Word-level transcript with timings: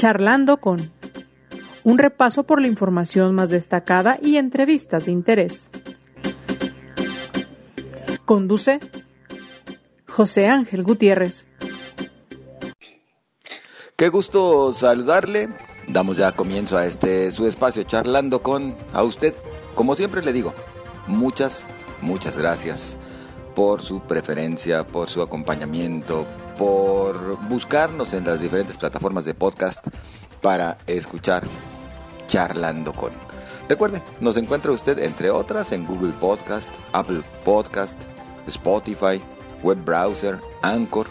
Charlando 0.00 0.56
con 0.62 0.90
un 1.84 1.98
repaso 1.98 2.44
por 2.44 2.62
la 2.62 2.68
información 2.68 3.34
más 3.34 3.50
destacada 3.50 4.18
y 4.22 4.38
entrevistas 4.38 5.04
de 5.04 5.12
interés. 5.12 5.70
Conduce 8.24 8.80
José 10.08 10.48
Ángel 10.48 10.84
Gutiérrez. 10.84 11.48
Qué 13.94 14.08
gusto 14.08 14.72
saludarle. 14.72 15.50
Damos 15.86 16.16
ya 16.16 16.32
comienzo 16.32 16.78
a 16.78 16.86
este 16.86 17.30
su 17.30 17.46
espacio 17.46 17.82
charlando 17.82 18.42
con 18.42 18.74
a 18.94 19.02
usted. 19.02 19.34
Como 19.74 19.94
siempre 19.96 20.22
le 20.22 20.32
digo, 20.32 20.54
muchas, 21.08 21.66
muchas 22.00 22.38
gracias 22.38 22.96
por 23.54 23.82
su 23.82 24.00
preferencia, 24.00 24.86
por 24.86 25.10
su 25.10 25.20
acompañamiento, 25.20 26.24
por 26.60 27.38
buscarnos 27.48 28.12
en 28.12 28.26
las 28.26 28.42
diferentes 28.42 28.76
plataformas 28.76 29.24
de 29.24 29.32
podcast 29.32 29.86
para 30.42 30.76
escuchar 30.86 31.42
charlando 32.28 32.92
con. 32.92 33.12
Recuerde, 33.66 34.02
nos 34.20 34.36
encuentra 34.36 34.70
usted 34.70 34.98
entre 34.98 35.30
otras 35.30 35.72
en 35.72 35.86
Google 35.86 36.12
Podcast, 36.12 36.68
Apple 36.92 37.22
Podcast, 37.46 37.96
Spotify, 38.46 39.22
web 39.62 39.82
browser, 39.82 40.38
Anchor. 40.60 41.06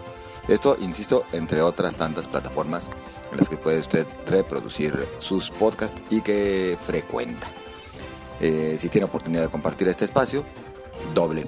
Esto, 0.47 0.77
insisto, 0.79 1.23
entre 1.33 1.63
otras 1.63 1.95
tantas 1.95 2.27
plataformas 2.27 2.87
en 3.31 3.39
las 3.39 3.49
que 3.49 3.57
puede 3.57 3.79
usted 3.79 4.05
reproducir 4.27 5.03
sus 5.17 5.49
podcasts 5.49 6.03
y 6.11 6.21
que 6.21 6.77
frecuenta. 6.85 7.47
Eh, 8.39 8.75
si 8.77 8.87
tiene 8.89 9.05
oportunidad 9.05 9.41
de 9.41 9.49
compartir 9.49 9.87
este 9.87 10.05
espacio, 10.05 10.43
doble 11.15 11.47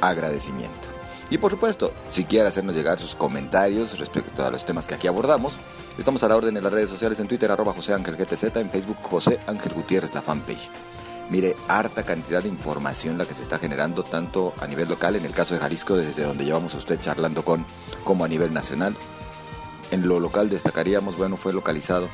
agradecimiento. 0.00 0.91
Y 1.32 1.38
por 1.38 1.50
supuesto, 1.50 1.94
si 2.10 2.24
quiere 2.24 2.46
hacernos 2.46 2.74
llegar 2.74 2.98
sus 2.98 3.14
comentarios 3.14 3.98
respecto 3.98 4.44
a 4.44 4.50
los 4.50 4.66
temas 4.66 4.86
que 4.86 4.96
aquí 4.96 5.08
abordamos, 5.08 5.54
estamos 5.98 6.22
a 6.22 6.28
la 6.28 6.36
orden 6.36 6.58
en 6.58 6.62
las 6.62 6.70
redes 6.70 6.90
sociales 6.90 7.18
en 7.20 7.26
Twitter, 7.26 7.50
arroba 7.50 7.72
José 7.72 7.94
Ángel 7.94 8.16
GTZ, 8.16 8.54
en 8.56 8.68
Facebook 8.68 8.98
José 9.00 9.38
Ángel 9.46 9.72
Gutiérrez, 9.72 10.12
la 10.12 10.20
fanpage. 10.20 10.68
Mire, 11.30 11.56
harta 11.68 12.02
cantidad 12.02 12.42
de 12.42 12.50
información 12.50 13.16
la 13.16 13.24
que 13.24 13.32
se 13.32 13.42
está 13.42 13.58
generando, 13.58 14.04
tanto 14.04 14.52
a 14.60 14.66
nivel 14.66 14.90
local, 14.90 15.16
en 15.16 15.24
el 15.24 15.32
caso 15.32 15.54
de 15.54 15.60
Jalisco, 15.60 15.96
desde 15.96 16.22
donde 16.22 16.44
llevamos 16.44 16.74
a 16.74 16.78
usted 16.78 17.00
charlando 17.00 17.42
con, 17.42 17.64
como 18.04 18.26
a 18.26 18.28
nivel 18.28 18.52
nacional. 18.52 18.94
En 19.90 20.06
lo 20.06 20.20
local 20.20 20.50
destacaríamos, 20.50 21.16
bueno, 21.16 21.38
fue 21.38 21.54
localizado 21.54 22.10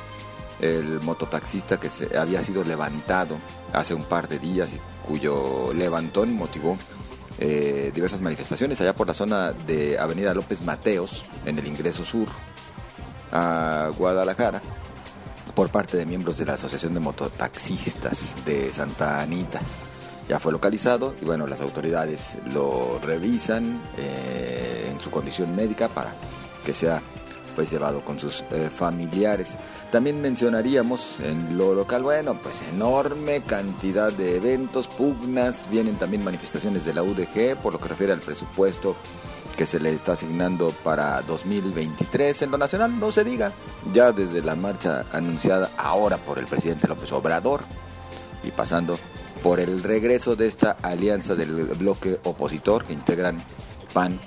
el 0.61 1.01
mototaxista 1.01 1.77
que 1.77 1.89
se 1.89 2.17
había 2.17 2.39
sido 2.41 2.63
levantado 2.63 3.35
hace 3.73 3.93
un 3.93 4.03
par 4.03 4.29
de 4.29 4.39
días 4.39 4.69
y 4.73 4.79
cuyo 5.05 5.73
levantón 5.73 6.33
motivó 6.35 6.77
eh, 7.37 7.91
diversas 7.93 8.21
manifestaciones 8.21 8.81
allá 8.81 8.93
por 8.93 9.07
la 9.07 9.13
zona 9.13 9.51
de 9.51 9.97
Avenida 9.99 10.33
López 10.33 10.61
Mateos, 10.61 11.23
en 11.45 11.59
el 11.59 11.67
ingreso 11.67 12.05
sur 12.05 12.27
a 13.31 13.91
Guadalajara, 13.97 14.61
por 15.55 15.69
parte 15.69 15.97
de 15.97 16.05
miembros 16.05 16.37
de 16.37 16.45
la 16.45 16.53
Asociación 16.53 16.93
de 16.93 16.99
Mototaxistas 16.99 18.35
de 18.45 18.71
Santa 18.71 19.21
Anita. 19.21 19.59
Ya 20.27 20.39
fue 20.39 20.51
localizado 20.51 21.15
y 21.21 21.25
bueno, 21.25 21.47
las 21.47 21.59
autoridades 21.61 22.37
lo 22.53 22.99
revisan 22.99 23.81
eh, 23.97 24.89
en 24.91 24.99
su 24.99 25.09
condición 25.09 25.55
médica 25.55 25.87
para 25.87 26.13
que 26.65 26.73
sea 26.73 27.01
pues 27.55 27.71
llevado 27.71 28.01
con 28.01 28.19
sus 28.19 28.43
eh, 28.51 28.69
familiares. 28.73 29.55
También 29.91 30.21
mencionaríamos 30.21 31.19
en 31.19 31.57
lo 31.57 31.73
local, 31.73 32.03
bueno, 32.03 32.39
pues 32.41 32.61
enorme 32.73 33.41
cantidad 33.41 34.11
de 34.11 34.37
eventos, 34.37 34.87
pugnas, 34.87 35.67
vienen 35.69 35.95
también 35.95 36.23
manifestaciones 36.23 36.85
de 36.85 36.93
la 36.93 37.03
UDG 37.03 37.57
por 37.61 37.73
lo 37.73 37.79
que 37.79 37.89
refiere 37.89 38.13
al 38.13 38.19
presupuesto 38.19 38.95
que 39.59 39.65
se 39.65 39.79
le 39.79 39.91
está 39.91 40.13
asignando 40.13 40.73
para 40.85 41.21
2023 41.23 42.43
en 42.43 42.51
lo 42.51 42.57
nacional, 42.57 42.97
no 42.97 43.11
se 43.11 43.25
diga, 43.25 43.51
ya 43.93 44.13
desde 44.13 44.41
la 44.41 44.55
marcha 44.55 45.05
anunciada 45.11 45.71
ahora 45.75 46.17
por 46.17 46.39
el 46.39 46.45
presidente 46.45 46.87
López 46.87 47.11
Obrador 47.11 47.61
y 48.41 48.51
pasando 48.51 48.97
por 49.43 49.59
el 49.59 49.83
regreso 49.83 50.37
de 50.37 50.47
esta 50.47 50.77
alianza 50.81 51.35
del 51.35 51.65
bloque 51.75 52.19
opositor 52.23 52.85
que 52.85 52.93
integran 52.93 53.43
PAN, 53.93 54.19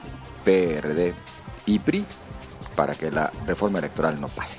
PRD 0.45 1.15
y 1.65 1.79
PRI 1.79 2.05
para 2.75 2.95
que 2.95 3.11
la 3.11 3.33
reforma 3.47 3.79
electoral 3.79 4.21
no 4.21 4.29
pase. 4.29 4.59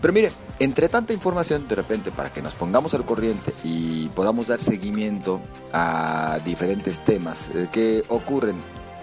Pero 0.00 0.14
mire, 0.14 0.32
entre 0.58 0.88
tanta 0.88 1.12
información, 1.12 1.68
de 1.68 1.74
repente, 1.74 2.10
para 2.10 2.32
que 2.32 2.40
nos 2.40 2.54
pongamos 2.54 2.94
al 2.94 3.04
corriente 3.04 3.52
y 3.62 4.08
podamos 4.10 4.46
dar 4.46 4.60
seguimiento 4.60 5.40
a 5.72 6.38
diferentes 6.44 7.04
temas 7.04 7.50
eh, 7.54 7.68
que 7.70 8.04
ocurren 8.08 8.56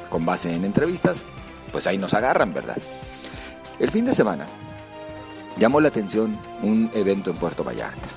con 0.10 0.26
base 0.26 0.54
en 0.54 0.66
entrevistas, 0.66 1.18
pues 1.72 1.86
ahí 1.86 1.98
nos 1.98 2.14
agarran, 2.14 2.54
¿verdad? 2.54 2.78
El 3.80 3.92
fin 3.92 4.06
de 4.06 4.16
semana 4.16 4.48
llamó 5.60 5.80
la 5.80 5.90
atención 5.90 6.40
un 6.64 6.90
evento 6.94 7.30
en 7.30 7.38
Puerto 7.38 7.64
Vallarta. 7.64 8.08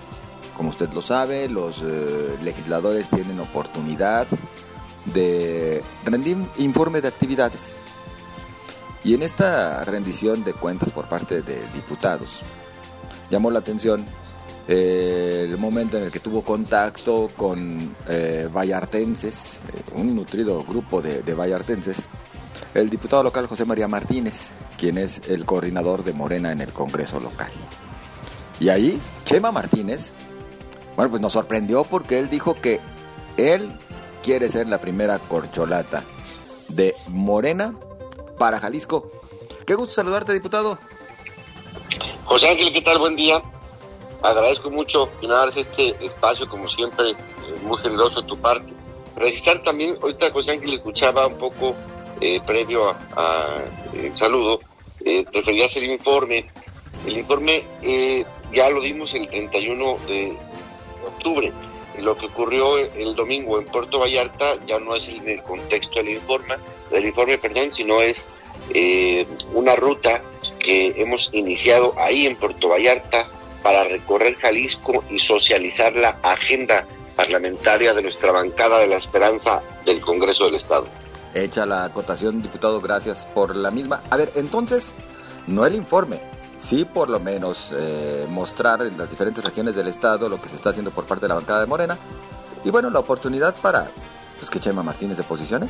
Como 0.56 0.70
usted 0.70 0.90
lo 0.90 1.02
sabe, 1.02 1.48
los 1.48 1.82
eh, 1.82 2.38
legisladores 2.42 3.10
tienen 3.10 3.40
oportunidad 3.40 4.26
de 5.06 5.82
rendir 6.04 6.36
informe 6.58 7.00
de 7.00 7.08
actividades 7.08 7.79
y 9.04 9.14
en 9.14 9.22
esta 9.22 9.84
rendición 9.84 10.44
de 10.44 10.52
cuentas 10.52 10.90
por 10.90 11.08
parte 11.08 11.42
de 11.42 11.58
diputados, 11.74 12.40
llamó 13.30 13.50
la 13.50 13.60
atención 13.60 14.04
eh, 14.68 15.46
el 15.48 15.56
momento 15.58 15.96
en 15.96 16.04
el 16.04 16.10
que 16.10 16.20
tuvo 16.20 16.42
contacto 16.42 17.30
con 17.36 17.96
eh, 18.08 18.48
vallartenses, 18.52 19.58
eh, 19.72 19.82
un 19.96 20.14
nutrido 20.14 20.62
grupo 20.62 21.00
de, 21.00 21.22
de 21.22 21.34
vallartenses, 21.34 21.96
el 22.74 22.88
diputado 22.88 23.22
local 23.22 23.46
José 23.46 23.64
María 23.64 23.88
Martínez, 23.88 24.50
quien 24.78 24.98
es 24.98 25.22
el 25.28 25.44
coordinador 25.44 26.04
de 26.04 26.12
Morena 26.12 26.52
en 26.52 26.60
el 26.60 26.72
Congreso 26.72 27.18
local. 27.18 27.50
Y 28.60 28.68
ahí, 28.68 29.00
Chema 29.24 29.50
Martínez, 29.50 30.12
bueno, 30.94 31.10
pues 31.10 31.22
nos 31.22 31.32
sorprendió 31.32 31.82
porque 31.84 32.18
él 32.18 32.28
dijo 32.28 32.54
que 32.54 32.78
él 33.36 33.72
quiere 34.22 34.48
ser 34.50 34.68
la 34.68 34.78
primera 34.78 35.18
corcholata 35.18 36.04
de 36.68 36.94
Morena 37.08 37.74
para 38.40 38.58
Jalisco. 38.58 39.10
Qué 39.66 39.74
gusto 39.74 39.92
saludarte, 39.92 40.32
diputado. 40.32 40.78
José 42.24 42.48
Ángel, 42.48 42.72
¿qué 42.72 42.80
tal? 42.80 42.98
Buen 42.98 43.14
día. 43.14 43.42
Agradezco 44.22 44.70
mucho 44.70 45.10
que 45.20 45.26
este 45.60 46.06
espacio, 46.06 46.48
como 46.48 46.66
siempre, 46.70 47.10
eh, 47.10 47.16
muy 47.62 47.76
generoso 47.82 48.22
de 48.22 48.26
tu 48.26 48.38
parte. 48.38 48.72
Registrar 49.14 49.62
también, 49.62 49.98
ahorita 50.00 50.30
José 50.30 50.52
Ángel 50.52 50.72
escuchaba 50.72 51.26
un 51.26 51.36
poco 51.36 51.76
eh, 52.18 52.40
previo 52.46 52.88
a, 53.14 53.56
el 53.92 54.16
saludo, 54.16 54.60
eh, 55.04 55.22
hacer 55.62 55.84
el 55.84 55.90
informe. 55.90 56.46
El 57.06 57.18
informe 57.18 57.62
ya 58.54 58.70
lo 58.70 58.80
dimos 58.80 59.12
el 59.12 59.28
31 59.28 59.98
de 60.08 60.34
octubre. 61.06 61.52
Lo 61.98 62.16
que 62.16 62.24
ocurrió 62.24 62.78
el 62.78 63.14
domingo 63.14 63.58
en 63.58 63.66
Puerto 63.66 63.98
Vallarta 63.98 64.56
ya 64.66 64.78
no 64.78 64.96
es 64.96 65.06
en 65.08 65.28
el 65.28 65.42
contexto 65.42 65.96
del 65.96 66.10
informe, 66.10 66.54
del 66.90 67.06
informe, 67.06 67.38
perdón, 67.38 67.70
sino 67.72 68.02
es 68.02 68.26
eh, 68.74 69.26
una 69.54 69.76
ruta 69.76 70.22
que 70.58 70.94
hemos 70.96 71.30
iniciado 71.32 71.94
ahí 71.98 72.26
en 72.26 72.36
Puerto 72.36 72.68
Vallarta 72.68 73.28
para 73.62 73.84
recorrer 73.84 74.36
Jalisco 74.36 75.04
y 75.10 75.18
socializar 75.18 75.94
la 75.94 76.18
agenda 76.22 76.86
parlamentaria 77.16 77.92
de 77.92 78.02
nuestra 78.02 78.32
bancada 78.32 78.78
de 78.78 78.86
la 78.86 78.96
esperanza 78.96 79.62
del 79.84 80.00
Congreso 80.00 80.44
del 80.44 80.54
Estado. 80.54 80.86
Hecha 81.34 81.66
la 81.66 81.84
acotación, 81.84 82.42
diputado, 82.42 82.80
gracias 82.80 83.26
por 83.26 83.54
la 83.54 83.70
misma. 83.70 84.02
A 84.10 84.16
ver, 84.16 84.32
entonces, 84.34 84.94
no 85.46 85.66
el 85.66 85.74
informe, 85.74 86.20
sí 86.58 86.84
por 86.84 87.08
lo 87.08 87.20
menos 87.20 87.72
eh, 87.76 88.26
mostrar 88.28 88.82
en 88.82 88.98
las 88.98 89.10
diferentes 89.10 89.44
regiones 89.44 89.76
del 89.76 89.88
Estado 89.88 90.28
lo 90.28 90.40
que 90.40 90.48
se 90.48 90.56
está 90.56 90.70
haciendo 90.70 90.90
por 90.90 91.04
parte 91.04 91.26
de 91.26 91.28
la 91.28 91.34
bancada 91.36 91.60
de 91.60 91.66
Morena. 91.66 91.98
Y 92.64 92.70
bueno, 92.70 92.90
la 92.90 92.98
oportunidad 92.98 93.54
para 93.56 93.90
pues, 94.38 94.50
que 94.50 94.60
Chema 94.60 94.82
Martínez 94.82 95.16
se 95.16 95.22
posicione. 95.22 95.68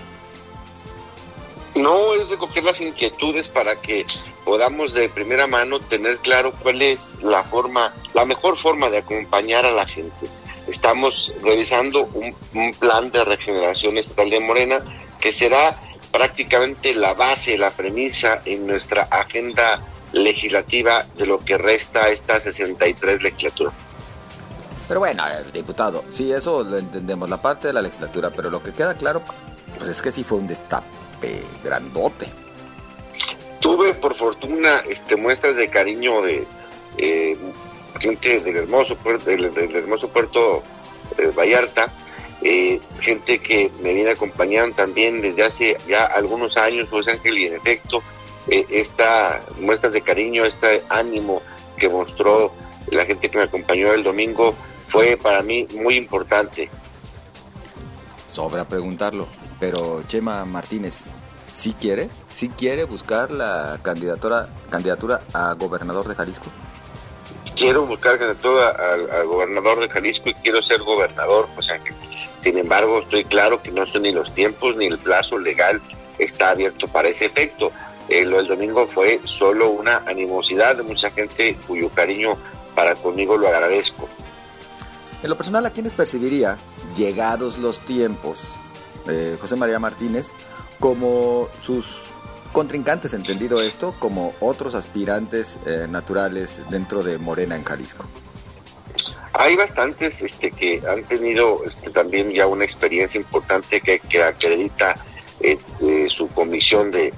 No 1.80 2.12
es 2.12 2.28
recoger 2.28 2.62
las 2.62 2.78
inquietudes 2.82 3.48
para 3.48 3.76
que 3.76 4.04
podamos 4.44 4.92
de 4.92 5.08
primera 5.08 5.46
mano 5.46 5.80
tener 5.80 6.18
claro 6.18 6.52
cuál 6.52 6.82
es 6.82 7.18
la 7.22 7.42
forma, 7.42 7.94
la 8.12 8.26
mejor 8.26 8.58
forma 8.58 8.90
de 8.90 8.98
acompañar 8.98 9.64
a 9.64 9.70
la 9.70 9.86
gente. 9.86 10.26
Estamos 10.66 11.32
revisando 11.42 12.02
un, 12.12 12.34
plan 12.78 13.10
de 13.10 13.24
regeneración 13.24 13.96
estatal 13.96 14.28
de 14.28 14.40
Morena 14.40 14.78
que 15.18 15.32
será 15.32 15.74
prácticamente 16.12 16.94
la 16.94 17.14
base, 17.14 17.56
la 17.56 17.70
premisa 17.70 18.42
en 18.44 18.66
nuestra 18.66 19.04
agenda 19.04 19.80
legislativa 20.12 21.06
de 21.16 21.24
lo 21.24 21.38
que 21.38 21.56
resta 21.56 22.08
esta 22.08 22.40
63 22.40 23.22
legislatura. 23.22 23.72
Pero 24.86 25.00
bueno, 25.00 25.24
diputado, 25.54 26.04
sí, 26.10 26.30
eso 26.30 26.62
lo 26.62 26.76
entendemos, 26.76 27.30
la 27.30 27.40
parte 27.40 27.68
de 27.68 27.72
la 27.72 27.80
legislatura, 27.80 28.30
pero 28.30 28.50
lo 28.50 28.62
que 28.62 28.72
queda 28.72 28.94
claro 28.94 29.22
pues 29.78 29.88
es 29.88 30.02
que 30.02 30.12
sí 30.12 30.24
fue 30.24 30.38
un 30.38 30.46
destape 30.46 31.09
grandote. 31.62 32.26
Tuve 33.60 33.94
por 33.94 34.16
fortuna 34.16 34.82
este 34.88 35.16
muestras 35.16 35.56
de 35.56 35.68
cariño 35.68 36.22
de 36.22 36.46
eh, 36.96 37.36
gente 37.98 38.40
del 38.40 38.56
hermoso 38.56 38.96
puerto, 38.96 39.26
del, 39.26 39.44
hermoso 39.74 40.08
puerto 40.08 40.62
eh, 41.18 41.30
Vallarta, 41.36 41.92
eh, 42.42 42.80
gente 43.00 43.38
que 43.38 43.70
me 43.82 43.92
viene 43.92 44.12
acompañando 44.12 44.76
también 44.76 45.20
desde 45.20 45.44
hace 45.44 45.76
ya 45.86 46.06
algunos 46.06 46.56
años, 46.56 46.88
José 46.88 47.12
Ángel, 47.12 47.38
y 47.38 47.46
en 47.46 47.56
efecto 47.56 48.02
esta 48.48 49.42
muestras 49.60 49.92
de 49.92 50.00
cariño, 50.00 50.44
este 50.44 50.82
ánimo 50.88 51.42
que 51.76 51.88
mostró 51.88 52.52
la 52.90 53.04
gente 53.04 53.28
que 53.28 53.38
me 53.38 53.44
acompañó 53.44 53.92
el 53.92 54.02
domingo 54.02 54.54
fue 54.88 55.16
para 55.16 55.42
mí 55.42 55.66
muy 55.74 55.96
importante. 55.96 56.68
Sobra 58.32 58.66
preguntarlo, 58.66 59.28
pero 59.60 60.02
Chema 60.08 60.44
Martínez, 60.44 61.02
¿sí 61.46 61.76
quiere? 61.78 62.08
¿Sí 62.34 62.48
quiere 62.48 62.84
buscar 62.84 63.30
la 63.30 63.78
candidatura, 63.82 64.48
candidatura 64.70 65.20
a 65.34 65.52
gobernador 65.52 66.08
de 66.08 66.14
Jalisco? 66.14 66.46
Quiero 67.54 67.84
buscar 67.84 68.18
candidatura 68.18 68.70
al 68.70 69.26
gobernador 69.26 69.80
de 69.80 69.88
Jalisco 69.90 70.30
y 70.30 70.34
quiero 70.34 70.62
ser 70.62 70.80
gobernador, 70.80 71.46
o 71.56 71.62
sea 71.62 71.78
que, 71.78 71.92
sin 72.40 72.56
embargo, 72.56 73.00
estoy 73.00 73.24
claro 73.24 73.62
que 73.62 73.70
no 73.70 73.86
son 73.86 74.02
ni 74.02 74.12
los 74.12 74.34
tiempos 74.34 74.76
ni 74.76 74.86
el 74.86 74.98
plazo 74.98 75.38
legal 75.38 75.80
está 76.18 76.50
abierto 76.50 76.86
para 76.88 77.08
ese 77.08 77.26
efecto. 77.26 77.70
Eh, 78.08 78.24
lo 78.24 78.38
del 78.38 78.48
domingo 78.48 78.88
fue 78.88 79.20
solo 79.24 79.70
una 79.70 79.98
animosidad 80.06 80.76
de 80.76 80.82
mucha 80.82 81.10
gente 81.10 81.56
cuyo 81.66 81.90
cariño 81.90 82.38
para 82.74 82.94
conmigo 82.94 83.36
lo 83.36 83.48
agradezco. 83.48 84.08
En 85.22 85.28
lo 85.28 85.36
personal, 85.36 85.66
¿a 85.66 85.70
quiénes 85.70 85.92
percibiría, 85.92 86.56
llegados 86.96 87.58
los 87.58 87.80
tiempos, 87.80 88.38
eh, 89.08 89.36
José 89.40 89.56
María 89.56 89.78
Martínez, 89.78 90.32
como 90.78 91.48
sus 91.62 92.00
contrincantes, 92.52 93.14
entendido 93.14 93.60
esto, 93.60 93.94
como 93.98 94.34
otros 94.40 94.74
aspirantes 94.74 95.58
eh, 95.66 95.86
naturales 95.88 96.62
dentro 96.70 97.02
de 97.02 97.18
Morena 97.18 97.56
en 97.56 97.64
Jalisco? 97.64 98.06
Hay 99.32 99.56
bastantes 99.56 100.20
este, 100.20 100.50
que 100.50 100.82
han 100.88 101.04
tenido 101.04 101.64
este, 101.64 101.90
también 101.90 102.30
ya 102.30 102.46
una 102.46 102.64
experiencia 102.64 103.18
importante 103.18 103.80
que, 103.80 104.22
acredita 104.22 104.96
eh, 105.40 105.58
su 106.08 106.28
comisión 106.28 106.90
de 106.90 107.12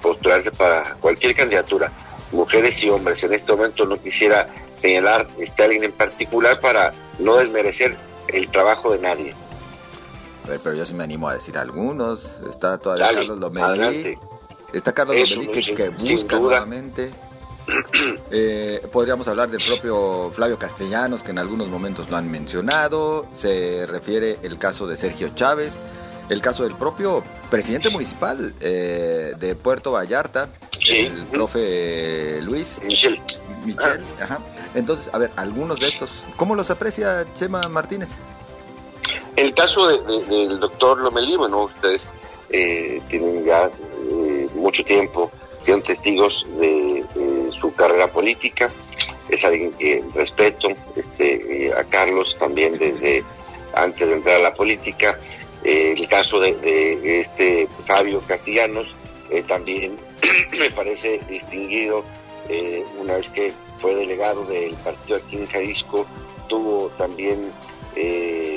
postularse 0.00 0.50
para 0.52 0.94
cualquier 1.00 1.34
candidatura, 1.34 1.90
mujeres 2.32 2.82
y 2.82 2.90
hombres. 2.90 3.22
En 3.24 3.32
este 3.32 3.52
momento 3.52 3.84
no 3.84 3.96
quisiera 3.96 4.46
señalar 4.76 5.26
este 5.38 5.64
alguien 5.64 5.84
en 5.84 5.92
particular 5.92 6.60
para 6.60 6.92
no 7.18 7.36
desmerecer 7.36 7.96
el 8.28 8.48
trabajo 8.48 8.92
de 8.92 8.98
nadie. 8.98 9.34
Pero 10.46 10.74
yo 10.74 10.86
sí 10.86 10.94
me 10.94 11.04
animo 11.04 11.28
a 11.28 11.34
decir 11.34 11.56
algunos. 11.58 12.40
Está 12.48 12.78
todavía 12.78 13.12
Carlos 13.12 13.38
Lomelí. 13.38 14.18
Está 14.72 14.92
Carlos 14.92 15.30
Lomelí 15.30 15.74
que, 15.74 15.88
busca 15.90 16.38
nuevamente. 16.38 17.10
Eh, 18.30 18.80
podríamos 18.92 19.26
hablar 19.26 19.50
del 19.50 19.60
propio 19.60 20.30
Flavio 20.32 20.56
Castellanos, 20.56 21.24
que 21.24 21.32
en 21.32 21.38
algunos 21.38 21.66
momentos 21.66 22.08
lo 22.08 22.16
han 22.16 22.30
mencionado. 22.30 23.26
Se 23.32 23.86
refiere 23.86 24.38
el 24.42 24.56
caso 24.56 24.86
de 24.86 24.96
Sergio 24.96 25.30
Chávez, 25.34 25.72
el 26.28 26.40
caso 26.40 26.62
del 26.62 26.76
propio 26.76 27.24
presidente 27.50 27.90
municipal 27.90 28.54
eh, 28.60 29.32
de 29.38 29.54
Puerto 29.56 29.92
Vallarta, 29.92 30.48
el 30.88 31.24
profe 31.24 32.40
Luis. 32.42 32.80
Michel. 32.84 33.20
Michel, 33.64 34.00
ah. 34.20 34.24
ajá. 34.24 34.38
Entonces, 34.74 35.12
a 35.12 35.18
ver, 35.18 35.30
algunos 35.36 35.80
de 35.80 35.88
estos, 35.88 36.22
¿cómo 36.36 36.54
los 36.54 36.70
aprecia 36.70 37.24
Chema 37.34 37.62
Martínez? 37.68 38.10
El 39.36 39.54
caso 39.54 39.86
del 39.86 40.58
doctor 40.58 40.98
Lomelí, 40.98 41.36
bueno, 41.36 41.64
ustedes 41.64 42.08
eh, 42.50 43.00
tienen 43.08 43.44
ya 43.44 43.66
eh, 43.66 44.48
mucho 44.54 44.82
tiempo, 44.82 45.30
tienen 45.62 45.82
testigos 45.84 46.46
de, 46.58 47.04
su 47.60 47.72
carrera 47.74 48.10
política, 48.10 48.70
es 49.28 49.44
alguien 49.44 49.72
que 49.72 50.02
respeto, 50.14 50.68
este, 50.94 51.72
a 51.74 51.84
Carlos 51.84 52.36
también 52.38 52.78
desde 52.78 53.24
antes 53.74 54.08
de 54.08 54.14
entrar 54.14 54.36
a 54.36 54.42
la 54.42 54.54
política, 54.54 55.18
el 55.64 56.06
caso 56.08 56.38
de, 56.38 57.20
este 57.20 57.66
Fabio 57.86 58.22
Castellanos, 58.26 58.94
también 59.48 59.98
me 60.58 60.70
parece 60.70 61.20
distinguido 61.28 62.04
una 63.00 63.16
vez 63.16 63.28
que 63.30 63.52
fue 63.78 63.94
delegado 63.94 64.44
del 64.44 64.74
partido 64.76 65.18
aquí 65.18 65.36
en 65.36 65.46
Jalisco, 65.46 66.06
tuvo 66.48 66.88
también 66.98 67.52
eh, 67.96 68.55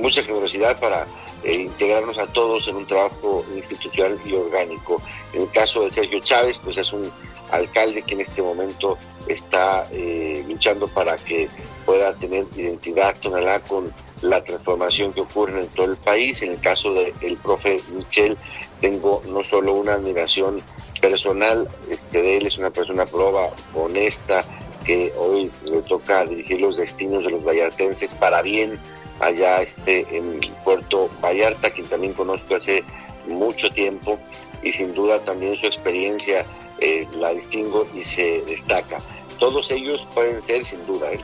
mucha 0.00 0.22
generosidad 0.22 0.78
para 0.78 1.06
eh, 1.42 1.54
integrarnos 1.54 2.18
a 2.18 2.26
todos 2.26 2.66
en 2.68 2.76
un 2.76 2.86
trabajo 2.86 3.44
institucional 3.54 4.18
y 4.24 4.34
orgánico. 4.34 5.00
En 5.32 5.42
el 5.42 5.50
caso 5.50 5.84
de 5.84 5.90
Sergio 5.90 6.20
Chávez, 6.20 6.58
pues 6.62 6.76
es 6.76 6.92
un 6.92 7.10
alcalde 7.50 8.02
que 8.02 8.14
en 8.14 8.20
este 8.20 8.42
momento 8.42 8.98
está 9.26 9.88
eh, 9.92 10.44
luchando 10.48 10.86
para 10.88 11.16
que 11.16 11.48
pueda 11.84 12.12
tener 12.14 12.44
identidad 12.56 13.16
tonalá 13.20 13.60
con 13.60 13.92
la 14.22 14.42
transformación 14.44 15.12
que 15.12 15.22
ocurre 15.22 15.60
en 15.60 15.68
todo 15.68 15.86
el 15.86 15.96
país. 15.96 16.42
En 16.42 16.52
el 16.52 16.60
caso 16.60 16.92
del 16.92 17.36
profe 17.42 17.80
Michel, 17.92 18.36
tengo 18.80 19.22
no 19.26 19.42
solo 19.42 19.74
una 19.74 19.94
admiración 19.94 20.62
personal 21.00 21.68
este, 21.88 22.22
de 22.22 22.36
él, 22.36 22.46
es 22.46 22.58
una 22.58 22.70
persona 22.70 23.06
proba, 23.06 23.48
honesta, 23.74 24.44
que 24.84 25.12
hoy 25.18 25.50
le 25.64 25.82
toca 25.82 26.24
dirigir 26.24 26.60
los 26.60 26.76
destinos 26.76 27.24
de 27.24 27.30
los 27.30 27.44
vallartenses 27.44 28.14
para 28.14 28.42
bien 28.42 28.78
allá 29.20 29.62
este, 29.62 30.06
en 30.16 30.40
Puerto 30.64 31.10
Vallarta, 31.22 31.70
quien 31.70 31.86
también 31.86 32.12
conozco 32.14 32.56
hace 32.56 32.82
mucho 33.26 33.70
tiempo 33.70 34.18
y 34.62 34.72
sin 34.72 34.94
duda 34.94 35.18
también 35.20 35.56
su 35.56 35.66
experiencia 35.66 36.44
eh, 36.80 37.06
la 37.14 37.30
distingo 37.30 37.86
y 37.94 38.04
se 38.04 38.42
destaca. 38.42 38.98
Todos 39.38 39.70
ellos 39.70 40.06
pueden 40.14 40.44
ser 40.44 40.64
sin 40.64 40.84
duda 40.86 41.12
él. 41.12 41.20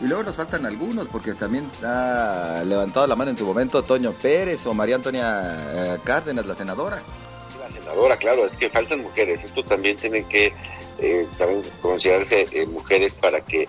Y 0.00 0.06
luego 0.06 0.22
nos 0.22 0.36
faltan 0.36 0.64
algunos, 0.64 1.08
porque 1.08 1.34
también 1.34 1.68
ha 1.84 2.62
levantado 2.64 3.06
la 3.06 3.16
mano 3.16 3.32
en 3.32 3.38
su 3.38 3.44
momento 3.44 3.82
Toño 3.82 4.12
Pérez 4.12 4.64
o 4.66 4.72
María 4.72 4.94
Antonia 4.94 5.94
eh, 5.94 5.98
Cárdenas, 6.04 6.46
la 6.46 6.54
senadora. 6.54 7.02
La 7.60 7.68
senadora, 7.70 8.16
claro, 8.16 8.46
es 8.46 8.56
que 8.56 8.70
faltan 8.70 9.02
mujeres. 9.02 9.42
Esto 9.42 9.64
también 9.64 9.96
tiene 9.96 10.22
que 10.24 10.52
eh, 10.98 11.26
también 11.36 11.62
considerarse 11.82 12.46
eh, 12.52 12.66
mujeres 12.66 13.14
para 13.14 13.40
que 13.40 13.66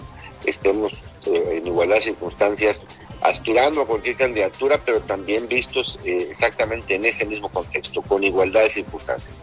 estemos 0.50 0.94
en 1.25 1.66
igualdad 1.66 1.96
de 1.96 2.01
circunstancias 2.01 2.84
aspirando 3.22 3.81
a 3.81 3.88
cualquier 3.88 4.16
candidatura, 4.16 4.81
pero 4.84 5.01
también 5.01 5.48
vistos 5.48 6.00
exactamente 6.04 6.96
en 6.96 7.06
ese 7.06 7.25
mismo 7.25 7.50
contexto, 7.50 8.01
con 8.01 8.24
igualdad 8.24 8.62
de 8.62 8.69
circunstancias. 8.69 9.34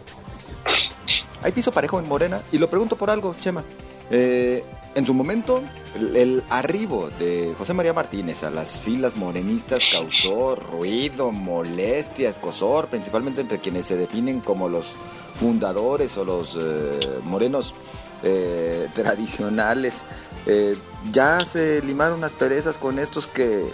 Hay 1.43 1.51
piso 1.51 1.71
parejo 1.71 1.99
en 1.99 2.07
Morena, 2.07 2.41
y 2.51 2.57
lo 2.57 2.69
pregunto 2.69 2.95
por 2.95 3.09
algo, 3.09 3.35
Chema. 3.39 3.63
Eh, 4.09 4.63
en 4.95 5.05
su 5.05 5.13
momento, 5.13 5.61
el, 5.95 6.43
arribo 6.49 7.09
de 7.19 7.53
José 7.57 7.73
María 7.73 7.93
Martínez 7.93 8.43
a 8.43 8.49
las 8.49 8.79
filas 8.81 9.15
morenistas 9.15 9.89
causó 9.91 10.55
ruido, 10.55 11.31
molestia, 11.31 12.29
escosor, 12.29 12.87
principalmente 12.87 13.41
entre 13.41 13.59
quienes 13.59 13.85
se 13.85 13.95
definen 13.95 14.39
como 14.39 14.69
los 14.69 14.95
fundadores 15.35 16.17
o 16.17 16.25
los 16.25 16.57
eh, 16.59 17.19
morenos 17.23 17.75
eh, 18.23 18.87
tradicionales. 18.95 20.01
Eh, 20.47 20.77
ya 21.11 21.45
se 21.45 21.81
limaron 21.81 22.21
las 22.21 22.31
perezas 22.31 22.77
con 22.77 22.99
estos 22.99 23.27
que 23.27 23.65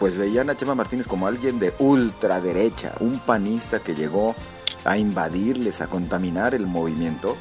pues 0.00 0.18
veían 0.18 0.50
a 0.50 0.56
Chema 0.56 0.74
Martínez 0.74 1.06
como 1.06 1.26
alguien 1.26 1.58
de 1.58 1.72
ultraderecha, 1.78 2.92
un 3.00 3.18
panista 3.20 3.78
que 3.78 3.94
llegó 3.94 4.34
a 4.84 4.98
invadirles, 4.98 5.80
a 5.80 5.86
contaminar 5.86 6.54
el 6.54 6.66
movimiento. 6.66 7.36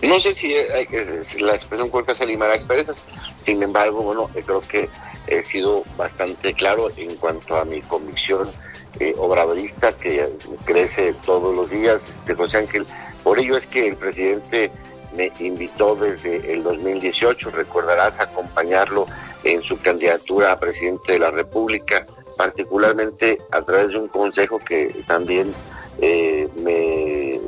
No 0.00 0.18
sé 0.18 0.32
si, 0.34 0.48
que, 0.48 1.22
la 1.40 1.54
expresión 1.54 1.90
corta 1.90 2.14
se 2.14 2.24
limar 2.24 2.50
las 2.50 2.64
perezas, 2.64 3.02
sin 3.42 3.62
embargo, 3.62 4.02
bueno, 4.02 4.30
eh, 4.34 4.42
creo 4.44 4.60
que 4.60 4.88
he 5.26 5.44
sido 5.44 5.84
bastante 5.96 6.54
claro 6.54 6.88
en 6.96 7.14
cuanto 7.16 7.56
a 7.56 7.64
mi 7.64 7.80
convicción 7.82 8.50
eh, 8.98 9.14
obradorista 9.16 9.96
que 9.96 10.28
crece 10.64 11.14
todos 11.24 11.54
los 11.54 11.70
días, 11.70 12.08
este, 12.08 12.34
José 12.34 12.58
Ángel. 12.58 12.86
Por 13.22 13.38
ello 13.38 13.56
es 13.56 13.66
que 13.66 13.88
el 13.88 13.96
presidente 13.96 14.70
me 15.16 15.32
invitó 15.40 15.94
desde 15.94 16.52
el 16.52 16.62
2018, 16.62 17.50
recordarás, 17.50 18.20
acompañarlo 18.20 19.06
en 19.44 19.62
su 19.62 19.78
candidatura 19.80 20.52
a 20.52 20.60
presidente 20.60 21.12
de 21.12 21.18
la 21.18 21.30
República, 21.30 22.06
particularmente 22.36 23.38
a 23.50 23.62
través 23.62 23.88
de 23.90 23.98
un 23.98 24.08
consejo 24.08 24.58
que 24.58 25.02
también 25.06 25.52
eh, 26.00 26.48
me, 26.56 27.40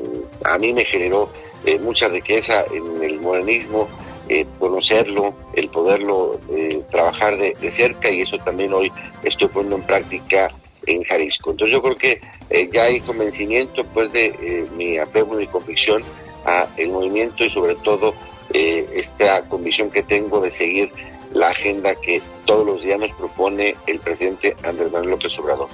a 0.44 0.58
mí 0.58 0.72
me 0.72 0.84
generó 0.84 1.30
eh, 1.66 1.78
mucha 1.78 2.08
riqueza 2.08 2.64
en 2.70 3.02
el 3.02 3.20
modernismo, 3.20 3.88
eh, 4.28 4.44
conocerlo, 4.58 5.34
el 5.54 5.70
poderlo 5.70 6.38
eh, 6.50 6.82
trabajar 6.90 7.38
de, 7.38 7.72
cerca 7.72 8.10
y 8.10 8.20
eso 8.20 8.36
también 8.38 8.74
hoy 8.74 8.92
estoy 9.22 9.48
poniendo 9.48 9.76
en 9.76 9.82
práctica 9.82 10.52
en 10.86 11.02
Jalisco. 11.04 11.52
Entonces 11.52 11.72
yo 11.72 11.82
creo 11.82 11.96
que 11.96 12.20
ya 12.70 12.82
hay 12.82 13.00
convencimiento 13.00 13.82
pues 13.94 14.12
de 14.12 14.66
mi 14.76 14.98
apego, 14.98 15.34
mi 15.34 15.46
convicción 15.46 16.02
a 16.44 16.66
el 16.76 16.90
movimiento 16.90 17.44
y 17.44 17.50
sobre 17.50 17.74
todo 17.76 18.14
esta 18.52 19.42
convicción 19.42 19.90
que 19.90 20.02
tengo 20.02 20.40
de 20.40 20.50
seguir 20.50 20.92
la 21.32 21.48
agenda 21.48 21.94
que 21.96 22.22
todos 22.44 22.64
los 22.64 22.82
días 22.82 23.00
nos 23.00 23.12
propone 23.12 23.76
el 23.86 23.98
presidente 23.98 24.56
Andrés 24.62 24.92
Manuel 24.92 25.10
López 25.10 25.36
Obrador. 25.38 25.68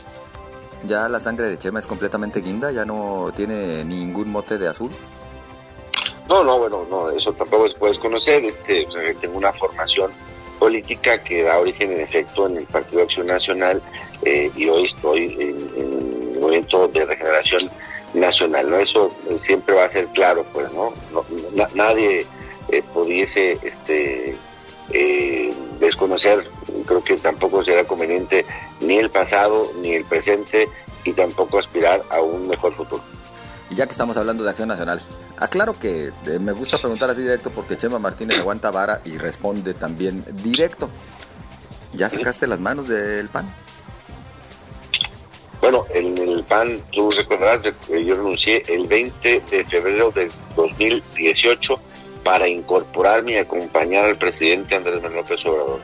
¿Ya 0.86 1.08
la 1.08 1.20
sangre 1.20 1.48
de 1.48 1.58
Chema 1.58 1.78
es 1.78 1.86
completamente 1.86 2.40
guinda? 2.40 2.72
¿Ya 2.72 2.84
no 2.84 3.30
tiene 3.36 3.84
ningún 3.84 4.30
mote 4.30 4.56
de 4.56 4.68
azul? 4.68 4.90
No, 6.28 6.42
no, 6.42 6.58
bueno, 6.58 6.86
no, 6.88 7.10
eso 7.10 7.32
tampoco 7.32 7.68
se 7.68 7.74
puede 7.74 7.98
conocer. 7.98 8.44
Este, 8.44 8.86
tengo 9.20 9.36
una 9.36 9.52
formación 9.52 10.10
política 10.58 11.18
que 11.22 11.42
da 11.42 11.58
origen 11.58 11.92
en 11.92 12.00
efecto 12.00 12.46
en 12.46 12.58
el 12.58 12.64
Partido 12.64 13.02
Acción 13.02 13.26
Nacional 13.26 13.82
eh, 14.22 14.50
y 14.54 14.68
hoy 14.68 14.86
estoy 14.86 15.24
en, 15.38 15.58
en, 15.76 16.32
el 16.34 16.40
movimiento 16.40 16.88
de 16.88 17.04
regeneración 17.04 17.70
nacional, 18.14 18.70
¿no? 18.70 18.78
Eso 18.78 19.12
siempre 19.42 19.74
va 19.74 19.84
a 19.84 19.90
ser 19.90 20.06
claro, 20.08 20.44
pues, 20.52 20.72
¿no? 20.72 20.92
nadie 21.74 22.26
pudiese 22.92 23.52
este, 23.62 24.36
desconocer, 25.80 26.48
creo 26.86 27.02
que 27.02 27.16
tampoco 27.16 27.64
será 27.64 27.84
conveniente 27.84 28.44
ni 28.80 28.96
el 28.96 29.10
pasado 29.10 29.70
ni 29.80 29.94
el 29.94 30.04
presente 30.04 30.68
y 31.04 31.12
tampoco 31.12 31.58
aspirar 31.58 32.02
a 32.10 32.20
un 32.20 32.48
mejor 32.48 32.74
futuro. 32.74 33.02
Y 33.70 33.76
ya 33.76 33.86
que 33.86 33.92
estamos 33.92 34.16
hablando 34.16 34.42
de 34.42 34.50
Acción 34.50 34.68
Nacional, 34.68 35.00
aclaro 35.38 35.78
que 35.78 36.12
eh, 36.26 36.38
me 36.38 36.52
gusta 36.52 36.78
preguntar 36.78 37.08
así 37.10 37.22
directo 37.22 37.50
porque 37.50 37.76
Chema 37.76 37.98
Martínez 37.98 38.40
aguanta 38.40 38.70
vara 38.70 39.00
y 39.04 39.16
responde 39.16 39.74
también 39.74 40.24
directo. 40.42 40.90
¿Ya 41.92 42.10
sacaste 42.10 42.46
las 42.46 42.60
manos 42.60 42.88
del 42.88 43.28
PAN? 43.28 43.46
Bueno, 45.60 45.86
en 45.92 46.16
el 46.16 46.42
PAN, 46.44 46.80
tú 46.90 47.10
recordarás 47.10 47.62
que 47.86 48.04
yo 48.04 48.14
renuncié 48.14 48.62
el 48.68 48.86
20 48.86 49.42
de 49.50 49.64
febrero 49.64 50.10
del 50.10 50.30
2018 50.56 51.74
para 52.24 52.48
incorporarme 52.48 53.32
y 53.32 53.36
acompañar 53.36 54.06
al 54.06 54.16
presidente 54.16 54.74
Andrés 54.74 55.02
Manuel 55.02 55.20
López 55.20 55.44
Obrador. 55.44 55.80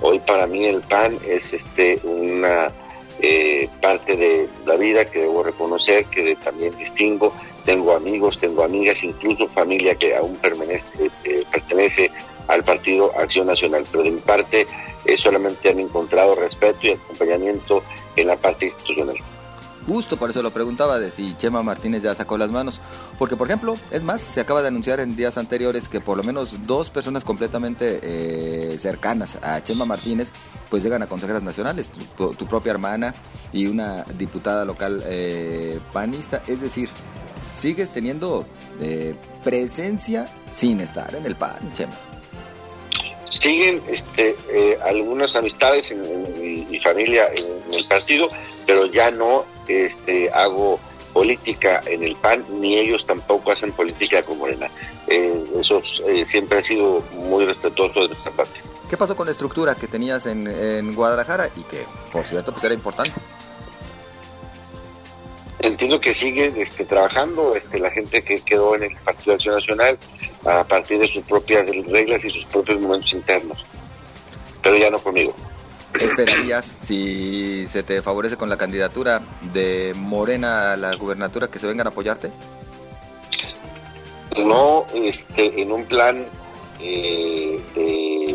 Hoy 0.00 0.18
para 0.20 0.46
mí 0.46 0.66
el 0.66 0.80
PAN 0.80 1.16
es 1.26 1.52
este 1.52 2.00
una 2.02 2.72
eh, 3.20 3.68
parte 3.80 4.16
de 4.16 4.48
la 4.64 4.76
vida 4.76 5.04
que 5.04 5.20
debo 5.20 5.42
reconocer, 5.42 6.06
que 6.06 6.34
también 6.36 6.76
distingo. 6.76 7.32
Tengo 7.64 7.94
amigos, 7.94 8.38
tengo 8.40 8.64
amigas, 8.64 9.04
incluso 9.04 9.46
familia 9.48 9.94
que 9.94 10.16
aún 10.16 10.36
permanece, 10.36 10.84
eh, 11.24 11.44
pertenece 11.52 12.10
al 12.48 12.64
Partido 12.64 13.12
Acción 13.16 13.46
Nacional. 13.46 13.84
Pero 13.90 14.04
de 14.04 14.10
mi 14.10 14.20
parte, 14.20 14.66
eh, 15.04 15.16
solamente 15.18 15.68
han 15.68 15.80
encontrado 15.80 16.34
respeto 16.34 16.86
y 16.86 16.92
acompañamiento 16.92 17.82
en 18.16 18.26
la 18.26 18.36
parte 18.36 18.66
institucional. 18.66 19.16
Justo 19.86 20.16
por 20.16 20.30
eso 20.30 20.42
lo 20.42 20.50
preguntaba 20.50 20.98
de 20.98 21.10
si 21.10 21.34
Chema 21.36 21.62
Martínez 21.62 22.02
ya 22.02 22.14
sacó 22.14 22.36
las 22.36 22.50
manos. 22.50 22.80
Porque, 23.18 23.36
por 23.36 23.46
ejemplo, 23.48 23.76
es 23.90 24.02
más, 24.02 24.20
se 24.20 24.40
acaba 24.40 24.62
de 24.62 24.68
anunciar 24.68 25.00
en 25.00 25.16
días 25.16 25.38
anteriores 25.38 25.88
que 25.88 26.00
por 26.00 26.16
lo 26.16 26.22
menos 26.22 26.66
dos 26.66 26.90
personas 26.90 27.24
completamente 27.24 27.98
eh, 28.02 28.78
cercanas 28.78 29.38
a 29.42 29.62
Chema 29.64 29.84
Martínez 29.84 30.32
pues 30.68 30.84
llegan 30.84 31.02
a 31.02 31.08
consejeras 31.08 31.42
nacionales, 31.42 31.90
tu, 32.16 32.46
propia 32.46 32.70
hermana 32.70 33.12
y 33.52 33.66
una 33.66 34.04
diputada 34.16 34.64
local 34.64 35.02
eh, 35.06 35.80
panista. 35.92 36.42
Es 36.46 36.60
decir, 36.60 36.88
sigues 37.52 37.90
teniendo 37.90 38.46
eh, 38.80 39.16
presencia 39.42 40.26
sin 40.52 40.80
estar 40.80 41.12
en 41.16 41.26
el 41.26 41.34
PAN, 41.34 41.72
Chema 41.72 42.09
siguen 43.30 43.82
este, 43.88 44.36
eh, 44.50 44.78
algunas 44.84 45.34
amistades 45.34 45.90
en, 45.90 46.70
mi 46.70 46.78
familia 46.80 47.28
en, 47.34 47.74
el 47.74 47.84
partido, 47.86 48.28
pero 48.66 48.86
ya 48.86 49.10
no 49.10 49.44
este, 49.66 50.30
hago 50.30 50.78
política 51.12 51.80
en 51.86 52.04
el 52.04 52.14
PAN, 52.16 52.44
ni 52.60 52.78
ellos 52.78 53.04
tampoco 53.06 53.52
hacen 53.52 53.72
política 53.72 54.22
con 54.22 54.38
Morena. 54.38 54.68
Eh, 55.06 55.44
eso 55.58 55.82
eh, 56.06 56.24
siempre 56.30 56.58
ha 56.58 56.62
sido 56.62 57.02
muy 57.14 57.44
respetuoso 57.44 58.02
de 58.02 58.08
nuestra 58.08 58.30
parte. 58.32 58.60
¿Qué 58.88 58.96
pasó 58.96 59.16
con 59.16 59.26
la 59.26 59.32
estructura 59.32 59.74
que 59.74 59.86
tenías 59.86 60.26
en, 60.26 60.46
en 60.46 60.94
Guadalajara 60.94 61.48
y 61.56 61.62
que, 61.62 61.84
por 62.12 62.24
cierto, 62.26 62.52
pues 62.52 62.64
era 62.64 62.74
importante? 62.74 63.12
Entiendo 65.62 66.00
que 66.00 66.14
sigue 66.14 66.52
este, 66.56 66.86
trabajando 66.86 67.54
este, 67.54 67.78
la 67.78 67.90
gente 67.90 68.22
que 68.22 68.40
quedó 68.40 68.74
en 68.76 68.84
el 68.84 68.96
Partido 68.96 69.32
de 69.32 69.34
Acción 69.34 69.54
Nacional 69.54 69.98
a 70.44 70.64
partir 70.64 70.98
de 70.98 71.08
sus 71.08 71.22
propias 71.22 71.66
reglas 71.66 72.24
y 72.24 72.30
sus 72.30 72.44
propios 72.46 72.80
momentos 72.80 73.12
internos, 73.12 73.58
pero 74.62 74.76
ya 74.76 74.90
no 74.90 74.98
conmigo. 74.98 75.34
¿Esperarías, 75.98 76.64
si 76.82 77.66
se 77.66 77.82
te 77.82 78.00
favorece 78.00 78.36
con 78.36 78.48
la 78.48 78.56
candidatura 78.56 79.22
de 79.52 79.92
Morena 79.96 80.72
a 80.72 80.76
la 80.76 80.94
gubernatura, 80.94 81.48
que 81.48 81.58
se 81.58 81.66
vengan 81.66 81.88
a 81.88 81.90
apoyarte? 81.90 82.30
No 84.38 84.86
este, 84.94 85.60
en 85.60 85.72
un 85.72 85.84
plan 85.84 86.24
eh, 86.80 87.60
de 87.74 88.30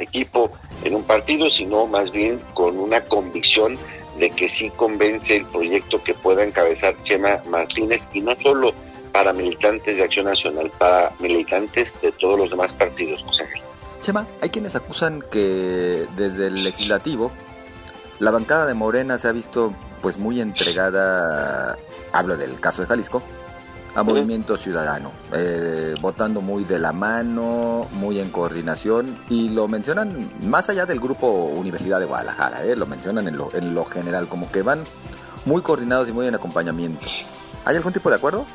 equipo 0.00 0.50
en 0.84 0.96
un 0.96 1.04
partido, 1.04 1.48
sino 1.50 1.86
más 1.86 2.10
bien 2.10 2.40
con 2.54 2.78
una 2.78 3.00
convicción 3.02 3.78
de 4.18 4.30
que 4.30 4.48
sí 4.48 4.70
convence 4.70 5.36
el 5.36 5.46
proyecto 5.46 6.02
que 6.02 6.14
pueda 6.14 6.44
encabezar 6.44 6.94
Chema 7.04 7.40
Martínez 7.48 8.08
y 8.12 8.20
no 8.20 8.34
solo 8.42 8.74
para 9.12 9.32
militantes 9.32 9.96
de 9.96 10.02
Acción 10.02 10.26
Nacional, 10.26 10.70
para 10.78 11.12
militantes 11.20 11.94
de 12.00 12.12
todos 12.12 12.38
los 12.38 12.50
demás 12.50 12.72
partidos, 12.72 13.22
José 13.22 13.44
Ángel. 13.44 13.62
Chema, 14.02 14.26
hay 14.40 14.50
quienes 14.50 14.74
acusan 14.74 15.22
que 15.30 16.06
desde 16.16 16.48
el 16.48 16.64
legislativo 16.64 17.30
la 18.18 18.30
bancada 18.30 18.66
de 18.66 18.74
Morena 18.74 19.18
se 19.18 19.28
ha 19.28 19.32
visto 19.32 19.72
pues 20.00 20.18
muy 20.18 20.40
entregada, 20.40 21.76
hablo 22.12 22.36
del 22.36 22.58
caso 22.58 22.82
de 22.82 22.88
Jalisco, 22.88 23.22
a 23.94 24.02
Movimiento 24.02 24.56
Ciudadano, 24.56 25.12
eh, 25.34 25.94
votando 26.00 26.40
muy 26.40 26.64
de 26.64 26.78
la 26.78 26.92
mano, 26.92 27.86
muy 27.92 28.18
en 28.18 28.30
coordinación 28.30 29.18
y 29.28 29.50
lo 29.50 29.68
mencionan 29.68 30.30
más 30.44 30.68
allá 30.70 30.86
del 30.86 30.98
grupo 30.98 31.26
Universidad 31.26 32.00
de 32.00 32.06
Guadalajara, 32.06 32.64
eh, 32.64 32.74
lo 32.74 32.86
mencionan 32.86 33.28
en 33.28 33.36
lo, 33.36 33.54
en 33.54 33.74
lo 33.74 33.84
general, 33.84 34.28
como 34.28 34.50
que 34.50 34.62
van 34.62 34.82
muy 35.44 35.60
coordinados 35.62 36.08
y 36.08 36.12
muy 36.12 36.26
en 36.26 36.34
acompañamiento. 36.34 37.06
¿Hay 37.64 37.76
algún 37.76 37.92
tipo 37.92 38.08
de 38.08 38.16
acuerdo? 38.16 38.46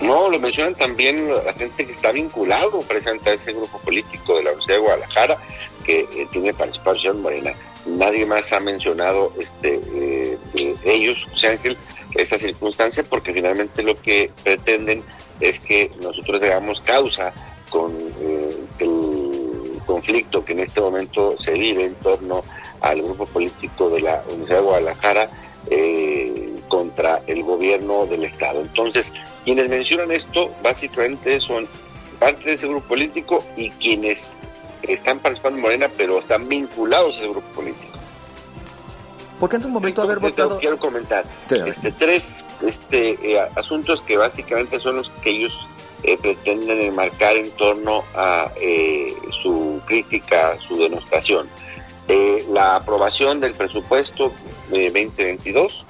No, 0.00 0.28
lo 0.28 0.38
mencionan 0.38 0.74
también 0.74 1.28
la 1.44 1.52
gente 1.52 1.86
que 1.86 1.92
está 1.92 2.12
vinculado 2.12 2.80
presente 2.80 3.30
a 3.30 3.34
ese 3.34 3.52
grupo 3.52 3.78
político 3.78 4.36
de 4.36 4.42
la 4.44 4.50
Universidad 4.50 4.76
de 4.76 4.82
Guadalajara, 4.82 5.38
que 5.84 6.00
eh, 6.00 6.28
tiene 6.32 6.52
participación 6.52 7.22
morena. 7.22 7.52
Nadie 7.86 8.26
más 8.26 8.52
ha 8.52 8.60
mencionado 8.60 9.32
este, 9.38 9.80
eh, 9.94 10.38
ellos, 10.84 11.18
José 11.30 11.48
Ángel, 11.48 11.76
esa 12.14 12.38
circunstancia 12.38 13.02
porque 13.02 13.32
finalmente 13.32 13.82
lo 13.82 13.94
que 13.94 14.30
pretenden 14.42 15.02
es 15.40 15.58
que 15.60 15.90
nosotros 16.00 16.42
hagamos 16.42 16.80
causa 16.82 17.32
con 17.68 17.92
eh, 18.20 18.56
el 18.78 19.80
conflicto 19.84 20.44
que 20.44 20.52
en 20.52 20.60
este 20.60 20.80
momento 20.80 21.38
se 21.38 21.52
vive 21.52 21.84
en 21.84 21.94
torno 21.96 22.42
al 22.80 23.02
grupo 23.02 23.26
político 23.26 23.90
de 23.90 24.00
la 24.00 24.22
Universidad 24.28 24.58
de 24.58 24.64
Guadalajara 24.64 25.30
eh, 25.70 26.43
contra 26.74 27.20
el 27.28 27.44
gobierno 27.44 28.04
del 28.06 28.24
Estado. 28.24 28.60
Entonces, 28.60 29.12
quienes 29.44 29.68
mencionan 29.68 30.10
esto 30.10 30.50
básicamente 30.60 31.38
son 31.38 31.68
parte 32.18 32.44
de 32.46 32.54
ese 32.54 32.66
grupo 32.66 32.88
político 32.88 33.44
y 33.56 33.70
quienes 33.70 34.32
están 34.82 35.20
participando 35.20 35.58
en 35.58 35.62
Morena 35.62 35.90
pero 35.96 36.18
están 36.18 36.48
vinculados 36.48 37.14
a 37.16 37.18
ese 37.20 37.28
grupo 37.28 37.46
político. 37.54 37.92
Porque 39.38 39.56
en 39.56 39.62
su 39.62 39.68
momento 39.68 40.02
haber 40.02 40.18
votado... 40.18 40.58
Quiero 40.58 40.78
comentar 40.78 41.24
este, 41.48 41.92
tres 41.92 42.44
este, 42.66 43.10
eh, 43.22 43.40
asuntos 43.54 44.00
que 44.02 44.16
básicamente 44.16 44.80
son 44.80 44.96
los 44.96 45.10
que 45.22 45.30
ellos 45.30 45.56
eh, 46.02 46.18
pretenden 46.20 46.80
enmarcar 46.80 47.36
en 47.36 47.50
torno 47.52 48.02
a 48.16 48.50
eh, 48.60 49.14
su 49.42 49.80
crítica, 49.86 50.56
su 50.66 50.76
denostación. 50.76 51.48
la 52.50 52.76
aprobación 52.76 53.40
del 53.40 53.54
presupuesto 53.54 54.32
de 54.70 54.86
2022, 54.86 55.84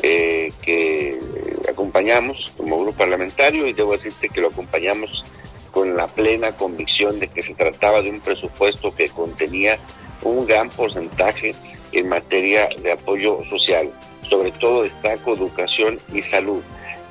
que 0.00 1.20
acompañamos 1.68 2.52
como 2.56 2.80
grupo 2.80 2.98
parlamentario 2.98 3.66
y 3.66 3.72
debo 3.72 3.92
decirte 3.92 4.28
que 4.28 4.40
lo 4.40 4.48
acompañamos 4.48 5.24
con 5.70 5.96
la 5.96 6.06
plena 6.08 6.56
convicción 6.56 7.18
de 7.18 7.28
que 7.28 7.42
se 7.42 7.54
trataba 7.54 8.02
de 8.02 8.10
un 8.10 8.20
presupuesto 8.20 8.94
que 8.94 9.08
contenía 9.08 9.78
un 10.22 10.46
gran 10.46 10.68
porcentaje 10.70 11.54
en 11.92 12.08
materia 12.08 12.68
de 12.82 12.92
apoyo 12.92 13.38
social. 13.48 13.90
Sobre 14.28 14.52
todo 14.52 14.82
destaco 14.82 15.34
educación 15.34 15.98
y 16.12 16.22
salud. 16.22 16.62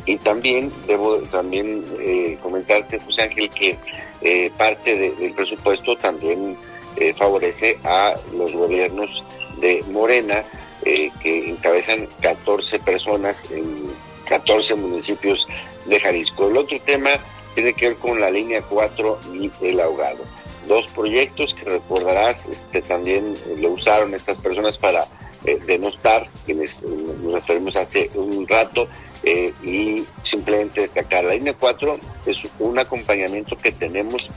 Y 0.05 0.17
también 0.17 0.72
debo 0.88 1.17
también 1.24 1.84
eh, 2.00 2.38
comentarte, 2.41 3.00
José 3.00 3.24
Ángel, 3.24 3.50
que 3.50 3.77
eh, 4.22 4.51
parte 4.58 4.96
del 4.96 5.34
presupuesto 5.34 5.96
también 5.98 6.58
eh, 6.96 7.13
favorece 7.13 7.77
a 7.84 8.15
los 8.36 8.51
gobiernos 8.53 9.24
de 9.60 9.84
Morena, 9.91 10.43
que 10.83 11.50
encabezan 11.50 12.07
14 12.21 12.79
personas 12.79 13.50
en 13.51 13.83
14 14.27 14.75
municipios 14.75 15.48
de 15.86 16.00
Jalisco. 16.00 16.50
El 16.50 16.57
otro 16.57 16.79
tema 16.79 17.12
tiene 17.53 17.74
que 17.74 17.89
ver 17.89 17.98
con 17.98 18.19
la 18.19 18.29
línea 18.29 18.62
4 18.62 19.19
y 19.33 19.51
el 19.62 19.79
ahogado 19.79 20.24
dos 20.69 20.88
proyectos 20.88 21.53
que 21.53 21.65
recordarás 21.65 22.45
este, 22.45 22.81
también 22.83 23.36
lo 23.57 23.71
usaron 23.71 24.13
estas 24.13 24.38
personas 24.38 24.77
para 24.77 25.05
eh, 25.43 25.59
denostar, 25.65 26.29
quienes 26.45 26.77
eh, 26.77 27.15
nos 27.21 27.33
referimos 27.33 27.75
hace 27.75 28.09
un 28.13 28.48
rato, 28.48 28.88
eh, 29.23 29.53
y 29.63 30.05
simplemente 30.23 30.81
destacar. 30.81 31.23
La 31.25 31.33
línea 31.33 31.53
4 31.53 31.99
es 32.25 32.38
un 32.59 32.79
acompañamiento 32.79 33.57
que 33.57 33.71
tenemos 33.71 34.29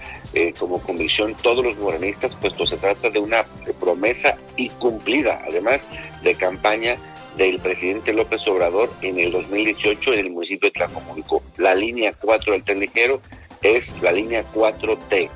como 0.58 0.82
convicción 0.82 1.34
todos 1.42 1.62
los 1.62 1.76
morenistas, 1.78 2.34
puesto 2.36 2.64
se 2.66 2.78
trata 2.78 3.10
de 3.10 3.18
una 3.18 3.44
promesa 3.78 4.38
incumplida, 4.56 5.42
además 5.46 5.86
de 6.22 6.34
campaña 6.34 6.96
del 7.36 7.58
presidente 7.58 8.12
López 8.12 8.46
Obrador 8.48 8.90
en 9.02 9.18
el 9.18 9.32
2018 9.32 10.12
en 10.14 10.18
el 10.20 10.30
municipio 10.30 10.68
de 10.68 10.72
Tlacomulco. 10.72 11.42
La 11.56 11.74
línea 11.74 12.12
4 12.12 12.52
del 12.52 12.64
tren 12.64 12.90
es 13.62 14.02
la 14.02 14.12
línea 14.12 14.44
4T, 14.52 15.30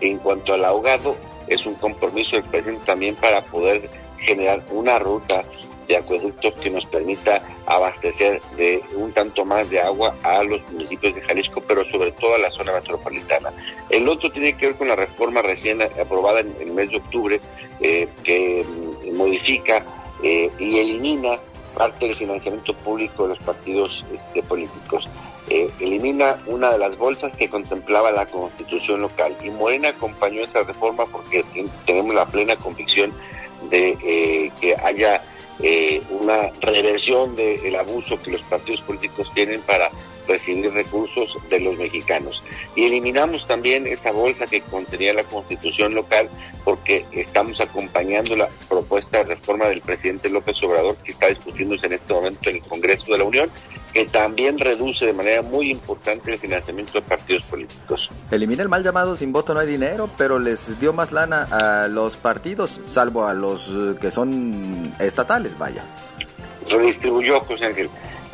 en 0.00 0.18
cuanto 0.18 0.54
al 0.54 0.64
ahogado, 0.64 1.16
es 1.48 1.66
un 1.66 1.74
compromiso 1.74 2.36
del 2.36 2.44
presidente 2.44 2.86
también 2.86 3.14
para 3.16 3.44
poder 3.44 3.88
generar 4.18 4.64
una 4.70 4.98
ruta 4.98 5.44
de 5.88 5.96
acueductos 5.96 6.52
que 6.54 6.70
nos 6.70 6.84
permita 6.86 7.42
abastecer 7.66 8.40
de 8.56 8.82
un 8.94 9.10
tanto 9.12 9.44
más 9.44 9.68
de 9.70 9.80
agua 9.80 10.14
a 10.22 10.42
los 10.44 10.60
municipios 10.70 11.14
de 11.14 11.22
Jalisco, 11.22 11.62
pero 11.66 11.84
sobre 11.86 12.12
todo 12.12 12.34
a 12.34 12.38
la 12.38 12.50
zona 12.50 12.72
metropolitana. 12.72 13.52
El 13.88 14.06
otro 14.08 14.30
tiene 14.30 14.54
que 14.54 14.66
ver 14.66 14.76
con 14.76 14.88
la 14.88 14.96
reforma 14.96 15.40
recién 15.40 15.80
aprobada 15.82 16.40
en 16.40 16.54
el 16.60 16.72
mes 16.72 16.90
de 16.90 16.98
octubre, 16.98 17.40
eh, 17.80 18.06
que 18.22 18.64
mm, 18.64 19.16
modifica 19.16 19.82
eh, 20.22 20.50
y 20.58 20.78
elimina 20.78 21.38
parte 21.74 22.06
del 22.06 22.16
financiamiento 22.16 22.74
público 22.74 23.22
de 23.22 23.30
los 23.30 23.38
partidos 23.38 24.04
este, 24.12 24.42
políticos. 24.42 25.08
Eh, 25.48 25.70
elimina 25.80 26.36
una 26.46 26.72
de 26.72 26.78
las 26.78 26.98
bolsas 26.98 27.34
que 27.34 27.48
contemplaba 27.48 28.12
la 28.12 28.26
constitución 28.26 29.00
local. 29.00 29.34
Y 29.42 29.48
Morena 29.48 29.88
acompañó 29.88 30.42
esa 30.42 30.62
reforma 30.62 31.06
porque 31.06 31.42
tenemos 31.86 32.14
la 32.14 32.26
plena 32.26 32.56
convicción 32.56 33.12
de 33.70 34.52
que 34.60 34.76
haya 34.76 35.22
eh, 35.62 36.02
una 36.10 36.50
reversión 36.60 37.34
del 37.34 37.74
abuso 37.76 38.20
que 38.20 38.32
los 38.32 38.42
partidos 38.42 38.80
políticos 38.82 39.30
tienen 39.34 39.60
para 39.62 39.90
recibir 40.28 40.70
recursos 40.72 41.36
de 41.50 41.60
los 41.60 41.76
mexicanos. 41.76 42.42
Y 42.76 42.84
eliminamos 42.84 43.46
también 43.46 43.86
esa 43.86 44.12
bolsa 44.12 44.46
que 44.46 44.60
contenía 44.60 45.12
la 45.14 45.24
constitución 45.24 45.94
local 45.94 46.28
porque 46.64 47.04
estamos 47.12 47.60
acompañando 47.60 48.36
la 48.36 48.48
propuesta 48.68 49.18
de 49.18 49.24
reforma 49.24 49.66
del 49.66 49.80
presidente 49.80 50.28
López 50.28 50.62
Obrador 50.62 50.96
que 50.96 51.12
está 51.12 51.28
discutiéndose 51.28 51.86
en 51.86 51.94
este 51.94 52.12
momento 52.12 52.50
en 52.50 52.56
el 52.56 52.62
Congreso 52.62 53.06
de 53.12 53.18
la 53.18 53.24
Unión, 53.24 53.50
que 53.92 54.04
también 54.04 54.58
reduce 54.58 55.06
de 55.06 55.12
manera 55.12 55.42
muy 55.42 55.70
importante 55.70 56.32
el 56.32 56.38
financiamiento 56.38 56.92
de 56.92 57.02
partidos 57.02 57.42
políticos. 57.44 58.10
Elimina 58.30 58.62
el 58.62 58.68
mal 58.68 58.84
llamado 58.84 59.16
sin 59.16 59.32
voto 59.32 59.54
no 59.54 59.60
hay 59.60 59.66
dinero, 59.66 60.10
pero 60.18 60.38
les 60.38 60.78
dio 60.78 60.92
más 60.92 61.10
lana 61.10 61.48
a 61.50 61.88
los 61.88 62.16
partidos, 62.16 62.80
salvo 62.90 63.26
a 63.26 63.34
los 63.34 63.72
que 64.00 64.10
son 64.10 64.92
estatales, 64.98 65.58
vaya. 65.58 65.82
Redistribuyó, 66.68 67.40
José 67.40 67.64
Ángel 67.64 67.88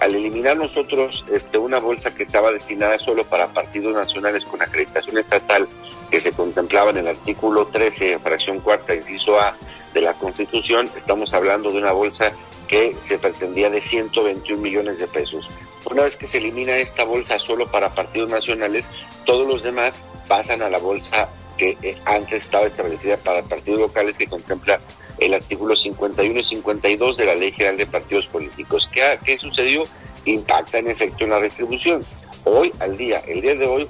al 0.04 0.14
eliminar 0.14 0.54
nosotros 0.58 1.25
este, 1.32 1.56
una 1.56 1.78
bolsa 1.80 2.14
que 2.14 2.25
estaba 2.25 2.52
destinada 2.52 2.99
solo 2.99 3.25
para 3.25 3.49
partidos 3.49 3.94
nacionales 3.94 4.44
con 4.44 4.61
acreditación 4.61 5.16
estatal 5.16 5.66
que 6.11 6.20
se 6.20 6.32
contemplaba 6.32 6.90
en 6.90 6.99
el 6.99 7.08
artículo 7.08 7.68
13, 7.68 8.18
fracción 8.18 8.61
cuarta, 8.61 8.94
inciso 8.94 9.40
A 9.40 9.56
de 9.94 10.02
la 10.02 10.12
Constitución, 10.12 10.90
estamos 10.94 11.32
hablando 11.32 11.73
de 11.73 11.78
una 11.78 11.92
bolsa 11.92 12.32
que 12.68 12.92
se 13.00 13.16
pretendía 13.16 13.70
de 13.70 13.80
121 13.80 14.61
millones 14.61 14.99
de 14.99 15.06
pesos. 15.06 15.49
Una 15.90 16.02
vez 16.02 16.16
que 16.16 16.26
se 16.26 16.37
elimina 16.37 16.76
esta 16.76 17.04
bolsa 17.04 17.38
solo 17.38 17.66
para 17.70 17.94
partidos 17.94 18.28
nacionales, 18.28 18.87
todos 19.25 19.49
los 19.49 19.62
demás 19.62 20.02
pasan 20.28 20.61
a 20.61 20.68
la 20.68 20.78
bolsa 20.78 21.30
que 21.56 21.78
eh, 21.80 21.96
antes 22.04 22.42
estaba 22.42 22.66
establecida 22.66 23.16
para 23.16 23.42
partidos 23.42 23.80
locales 23.80 24.18
que 24.18 24.26
contempla 24.26 24.80
el 25.18 25.35
artículo 25.35 25.76
51 25.76 26.40
y 26.40 26.44
52 26.44 27.16
de 27.16 27.25
la 27.25 27.35
Ley 27.35 27.52
General 27.52 27.76
de 27.76 27.87
Partidos 27.87 28.26
Políticos. 28.26 28.88
¿Qué, 28.92 29.18
qué 29.25 29.38
sucedió? 29.38 29.85
Impacta 30.25 30.78
en 30.78 30.88
efecto 30.88 31.25
en 31.25 31.30
la 31.30 31.38
retribución. 31.38 32.04
Hoy, 32.44 32.73
al 32.80 32.97
día, 32.97 33.23
el 33.26 33.40
día 33.40 33.54
de 33.54 33.66
hoy, 33.66 33.88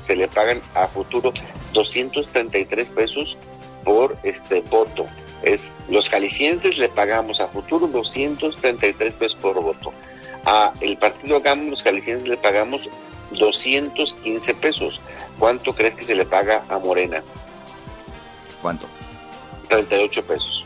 se 0.00 0.16
le 0.16 0.28
pagan 0.28 0.60
a 0.74 0.86
futuro 0.86 1.32
233 1.72 2.88
pesos 2.90 3.36
por 3.84 4.16
este 4.22 4.60
voto. 4.60 5.06
Es, 5.42 5.74
los 5.88 6.08
jaliscienses 6.08 6.76
le 6.76 6.88
pagamos 6.88 7.40
a 7.40 7.48
futuro 7.48 7.86
233 7.86 9.14
pesos 9.14 9.38
por 9.40 9.60
voto. 9.62 9.92
A 10.44 10.72
el 10.80 10.98
partido 10.98 11.40
GAM, 11.40 11.70
los 11.70 11.82
jaliscienses 11.82 12.28
le 12.28 12.36
pagamos 12.36 12.82
215 13.32 14.54
pesos. 14.54 15.00
¿Cuánto 15.38 15.72
crees 15.72 15.94
que 15.94 16.04
se 16.04 16.14
le 16.14 16.26
paga 16.26 16.64
a 16.68 16.78
Morena? 16.78 17.22
¿Cuánto? 18.60 18.86
38 19.68 20.22
pesos. 20.24 20.64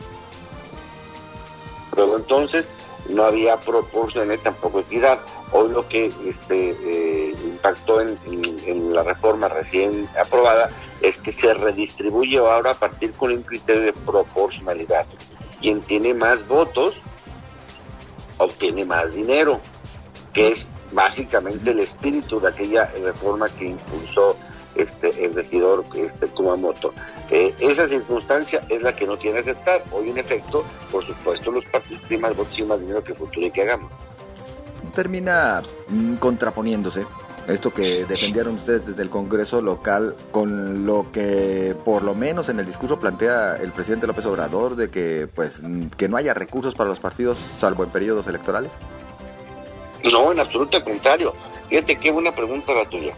Pero 1.95 2.16
entonces 2.16 2.75
no 3.09 3.25
había 3.25 3.57
proporciones 3.59 4.42
tampoco 4.42 4.80
equidad. 4.80 5.21
Hoy 5.52 5.71
lo 5.71 5.87
que 5.88 6.07
este, 6.07 6.71
eh, 6.71 7.35
impactó 7.45 8.00
en, 8.00 8.95
la 8.95 9.02
reforma 9.02 9.49
recién 9.49 10.09
aprobada 10.21 10.71
es 11.00 11.19
que 11.19 11.32
se 11.32 11.54
redistribuye 11.54 12.39
ahora 12.39 12.73
a 12.73 12.75
partir 12.75 13.13
con 13.13 13.32
un 13.32 13.43
criterio 13.43 13.82
de 13.82 13.93
proporcionalidad. 13.93 15.06
Quien 15.60 15.80
tiene 15.82 16.15
más 16.15 16.47
votos 16.47 17.00
obtiene 18.39 18.84
más 18.84 19.13
dinero, 19.13 19.60
que 20.32 20.52
es 20.52 20.67
básicamente 20.93 21.71
el 21.71 21.80
espíritu 21.80 22.41
de 22.41 22.49
aquella 22.49 22.86
reforma 22.86 23.49
que 23.49 23.67
impulsó 23.67 24.36
este, 24.80 25.25
el 25.25 25.34
regidor 25.34 25.84
este, 25.95 26.26
Kumamoto. 26.28 26.93
Eh, 27.30 27.54
esa 27.60 27.88
circunstancia 27.88 28.62
es 28.69 28.82
la 28.82 28.95
que 28.95 29.06
no 29.06 29.16
tiene 29.16 29.43
que 29.43 29.50
aceptar. 29.50 29.82
Hoy, 29.93 30.10
en 30.10 30.19
efecto, 30.19 30.64
por 30.90 31.04
supuesto, 31.04 31.50
los 31.50 31.64
partidos 31.66 32.02
tienen 32.02 32.23
más 32.23 32.36
votos 32.36 32.58
y 32.58 32.62
más 32.62 32.80
dinero 32.80 33.02
que 33.02 33.14
futuro 33.14 33.47
y 33.47 33.50
que 33.50 33.62
hagamos. 33.62 33.90
Termina 34.95 35.62
mm, 35.88 36.16
contraponiéndose 36.16 37.04
esto 37.49 37.73
que 37.73 38.04
defendieron 38.04 38.54
ustedes 38.54 38.86
desde 38.86 39.02
el 39.02 39.10
Congreso 39.10 39.60
local 39.60 40.14
con 40.30 40.86
lo 40.86 41.10
que 41.10 41.75
por 41.84 42.02
lo 42.02 42.14
menos 42.14 42.49
en 42.49 42.60
el 42.60 42.66
discurso 42.66 43.00
plantea 43.00 43.56
el 43.56 43.73
presidente 43.73 44.06
López 44.06 44.26
Obrador 44.26 44.76
de 44.76 44.90
que 44.90 45.26
pues 45.26 45.62
que 45.97 46.08
no 46.08 46.16
haya 46.16 46.34
recursos 46.34 46.75
para 46.75 46.90
los 46.90 47.00
partidos 47.00 47.38
salvo 47.38 47.82
en 47.82 47.90
periodos 47.90 48.26
electorales? 48.26 48.71
No, 50.04 50.32
en 50.32 50.40
absoluto 50.40 50.82
contrario. 50.84 51.32
Fíjate 51.69 51.97
qué 51.97 52.10
buena 52.10 52.32
pregunta 52.32 52.73
la 52.73 52.84
tuya 52.84 53.14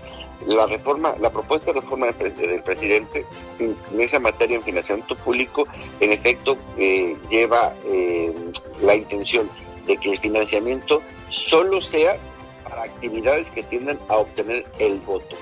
la 0.47 0.67
reforma, 0.67 1.15
la 1.21 1.31
propuesta 1.31 1.73
de 1.73 1.81
reforma 1.81 2.07
del, 2.07 2.63
presidente 2.63 3.25
en, 3.59 3.77
esa 4.01 4.19
materia 4.19 4.57
en 4.57 4.63
financiamiento 4.63 5.15
público, 5.17 5.65
en 6.01 6.13
efecto, 6.13 6.57
eh, 6.77 7.17
lleva 7.31 7.73
eh, 7.87 8.33
la 8.83 8.95
intención 8.95 9.49
de 9.87 9.97
que 9.97 10.13
el 10.13 10.19
financiamiento 10.19 11.03
solo 11.31 11.81
sea 11.81 12.17
para 12.69 12.85
actividades 12.85 13.51
que 13.51 13.63
tiendan 13.63 13.99
a 14.09 14.17
obtener 14.17 14.65
el 14.79 14.99
voto. 15.01 15.37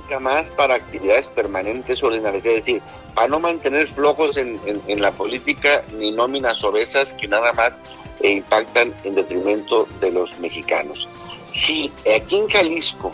Nunca 0.00 0.20
más 0.20 0.48
para 0.50 0.74
actividades 0.74 1.26
permanentes 1.28 2.02
ordinarias, 2.02 2.44
es 2.44 2.54
decir, 2.54 2.82
para 3.14 3.28
no 3.28 3.40
mantener 3.40 3.88
flojos 3.88 4.36
en, 4.36 4.60
la 5.00 5.12
política 5.12 5.82
ni 5.98 6.10
nóminas 6.10 6.62
obesas 6.64 7.14
que 7.14 7.28
nada 7.28 7.52
más 7.52 7.74
eh, 8.20 8.32
impactan 8.32 8.94
en 9.04 9.14
detrimento 9.14 9.86
de 10.00 10.10
los 10.10 10.38
mexicanos. 10.40 11.06
Si 11.48 11.92
aquí 12.16 12.36
en 12.36 12.48
Jalisco 12.48 13.12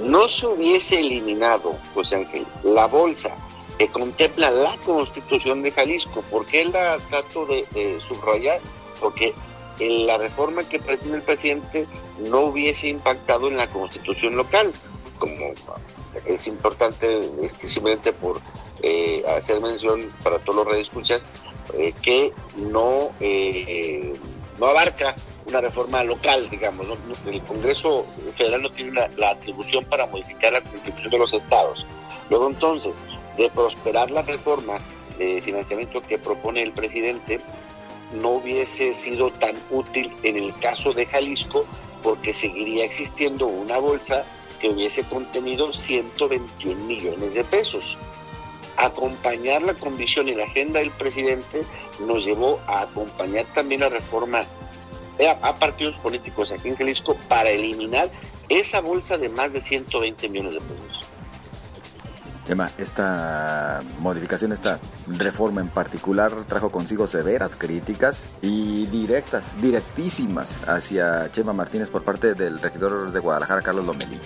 no 0.00 0.28
se 0.28 0.46
hubiese 0.46 1.00
eliminado, 1.00 1.76
José 1.94 2.16
Ángel, 2.16 2.46
la 2.62 2.86
bolsa 2.86 3.30
que 3.78 3.88
contempla 3.88 4.50
la 4.50 4.76
constitución 4.78 5.62
de 5.62 5.70
Jalisco, 5.70 6.22
¿por 6.30 6.46
qué 6.46 6.64
la 6.64 6.98
trato 7.10 7.46
de, 7.46 7.66
subrayar? 8.08 8.60
Porque 9.00 9.34
en 9.78 10.06
la 10.06 10.16
reforma 10.16 10.64
que 10.64 10.78
pretende 10.78 11.18
el 11.18 11.22
presidente 11.22 11.86
no 12.18 12.40
hubiese 12.42 12.88
impactado 12.88 13.48
en 13.48 13.56
la 13.58 13.68
constitución 13.68 14.36
local, 14.36 14.72
como 15.18 15.52
es 16.24 16.46
importante 16.46 17.20
este, 17.42 17.68
simplemente 17.68 18.12
por 18.12 18.40
eh, 18.82 19.22
hacer 19.36 19.60
mención 19.60 20.08
para 20.22 20.38
todos 20.38 20.56
los 20.56 20.66
redescuchas, 20.66 21.22
eh, 21.74 21.92
que 22.00 22.32
no, 22.56 23.10
eh, 23.20 24.14
no 24.58 24.66
abarca 24.66 25.14
una 25.48 25.60
reforma 25.60 26.02
local, 26.02 26.48
digamos. 26.50 26.86
El 27.26 27.40
Congreso 27.42 28.06
Federal 28.36 28.62
no 28.62 28.70
tiene 28.70 29.08
la 29.16 29.30
atribución 29.30 29.84
para 29.84 30.06
modificar 30.06 30.52
la 30.52 30.60
constitución 30.60 31.10
de 31.10 31.18
los 31.18 31.32
estados. 31.32 31.86
Luego 32.30 32.48
entonces, 32.48 33.02
de 33.36 33.48
prosperar 33.50 34.10
la 34.10 34.22
reforma 34.22 34.78
de 35.18 35.40
financiamiento 35.40 36.02
que 36.02 36.18
propone 36.18 36.62
el 36.62 36.72
presidente, 36.72 37.40
no 38.20 38.30
hubiese 38.30 38.94
sido 38.94 39.30
tan 39.30 39.56
útil 39.70 40.12
en 40.22 40.36
el 40.36 40.54
caso 40.58 40.92
de 40.92 41.06
Jalisco 41.06 41.64
porque 42.02 42.32
seguiría 42.32 42.84
existiendo 42.84 43.46
una 43.46 43.78
bolsa 43.78 44.24
que 44.60 44.68
hubiese 44.68 45.02
contenido 45.04 45.72
121 45.72 46.84
millones 46.84 47.34
de 47.34 47.44
pesos. 47.44 47.96
Acompañar 48.76 49.62
la 49.62 49.74
condición 49.74 50.28
y 50.28 50.34
la 50.34 50.44
agenda 50.44 50.80
del 50.80 50.90
presidente 50.90 51.62
nos 52.00 52.24
llevó 52.24 52.60
a 52.66 52.82
acompañar 52.82 53.46
también 53.54 53.80
la 53.80 53.88
reforma 53.88 54.44
a, 55.24 55.54
partidos 55.56 55.96
políticos 55.96 56.52
aquí 56.52 56.68
en 56.68 56.76
Jalisco 56.76 57.16
para 57.28 57.50
eliminar 57.50 58.08
esa 58.48 58.80
bolsa 58.80 59.18
de 59.18 59.28
más 59.28 59.52
de 59.52 59.60
120 59.60 60.28
millones 60.28 60.54
de 60.54 60.60
pesos. 60.60 61.00
Emma, 62.48 62.70
esta 62.78 63.82
modificación, 63.98 64.52
esta 64.52 64.78
reforma 65.08 65.60
en 65.60 65.68
particular 65.68 66.32
trajo 66.46 66.70
consigo 66.70 67.08
severas 67.08 67.56
críticas 67.56 68.28
y 68.40 68.86
directas, 68.86 69.60
directísimas 69.60 70.56
hacia 70.68 71.30
Chema 71.32 71.52
Martínez 71.52 71.90
por 71.90 72.04
parte 72.04 72.34
del 72.34 72.60
regidor 72.60 73.10
de 73.10 73.18
Guadalajara, 73.18 73.62
Carlos 73.62 73.84
Lomelí. 73.84 74.20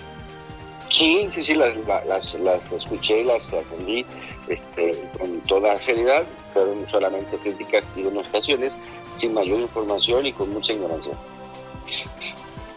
Sí, 0.89 1.29
sí, 1.33 1.43
sí, 1.43 1.53
las, 1.55 1.75
las, 2.05 2.35
las 2.35 2.71
escuché, 2.71 3.23
las 3.23 3.51
atendí 3.51 4.05
este, 4.47 5.09
con 5.17 5.39
toda 5.41 5.77
seriedad, 5.77 6.23
fueron 6.53 6.87
solamente 6.89 7.37
críticas 7.37 7.85
y 7.95 8.03
demostraciones 8.03 8.75
sin 9.21 9.33
mayor 9.35 9.59
información 9.59 10.25
y 10.25 10.33
con 10.33 10.51
mucha 10.51 10.73
ignorancia. 10.73 11.13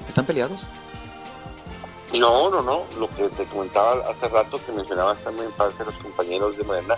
¿Están 0.07 0.26
peleados? 0.26 0.66
No, 2.18 2.50
no, 2.50 2.62
no. 2.62 2.83
Lo 3.00 3.09
que 3.16 3.28
te 3.30 3.44
comentaba 3.46 4.04
hace 4.11 4.28
rato, 4.28 4.61
que 4.64 4.72
mencionabas 4.72 5.18
también 5.24 5.50
parte 5.52 5.78
de 5.78 5.87
los 5.87 5.94
compañeros 5.96 6.57
de 6.57 6.64
Morena, 6.64 6.96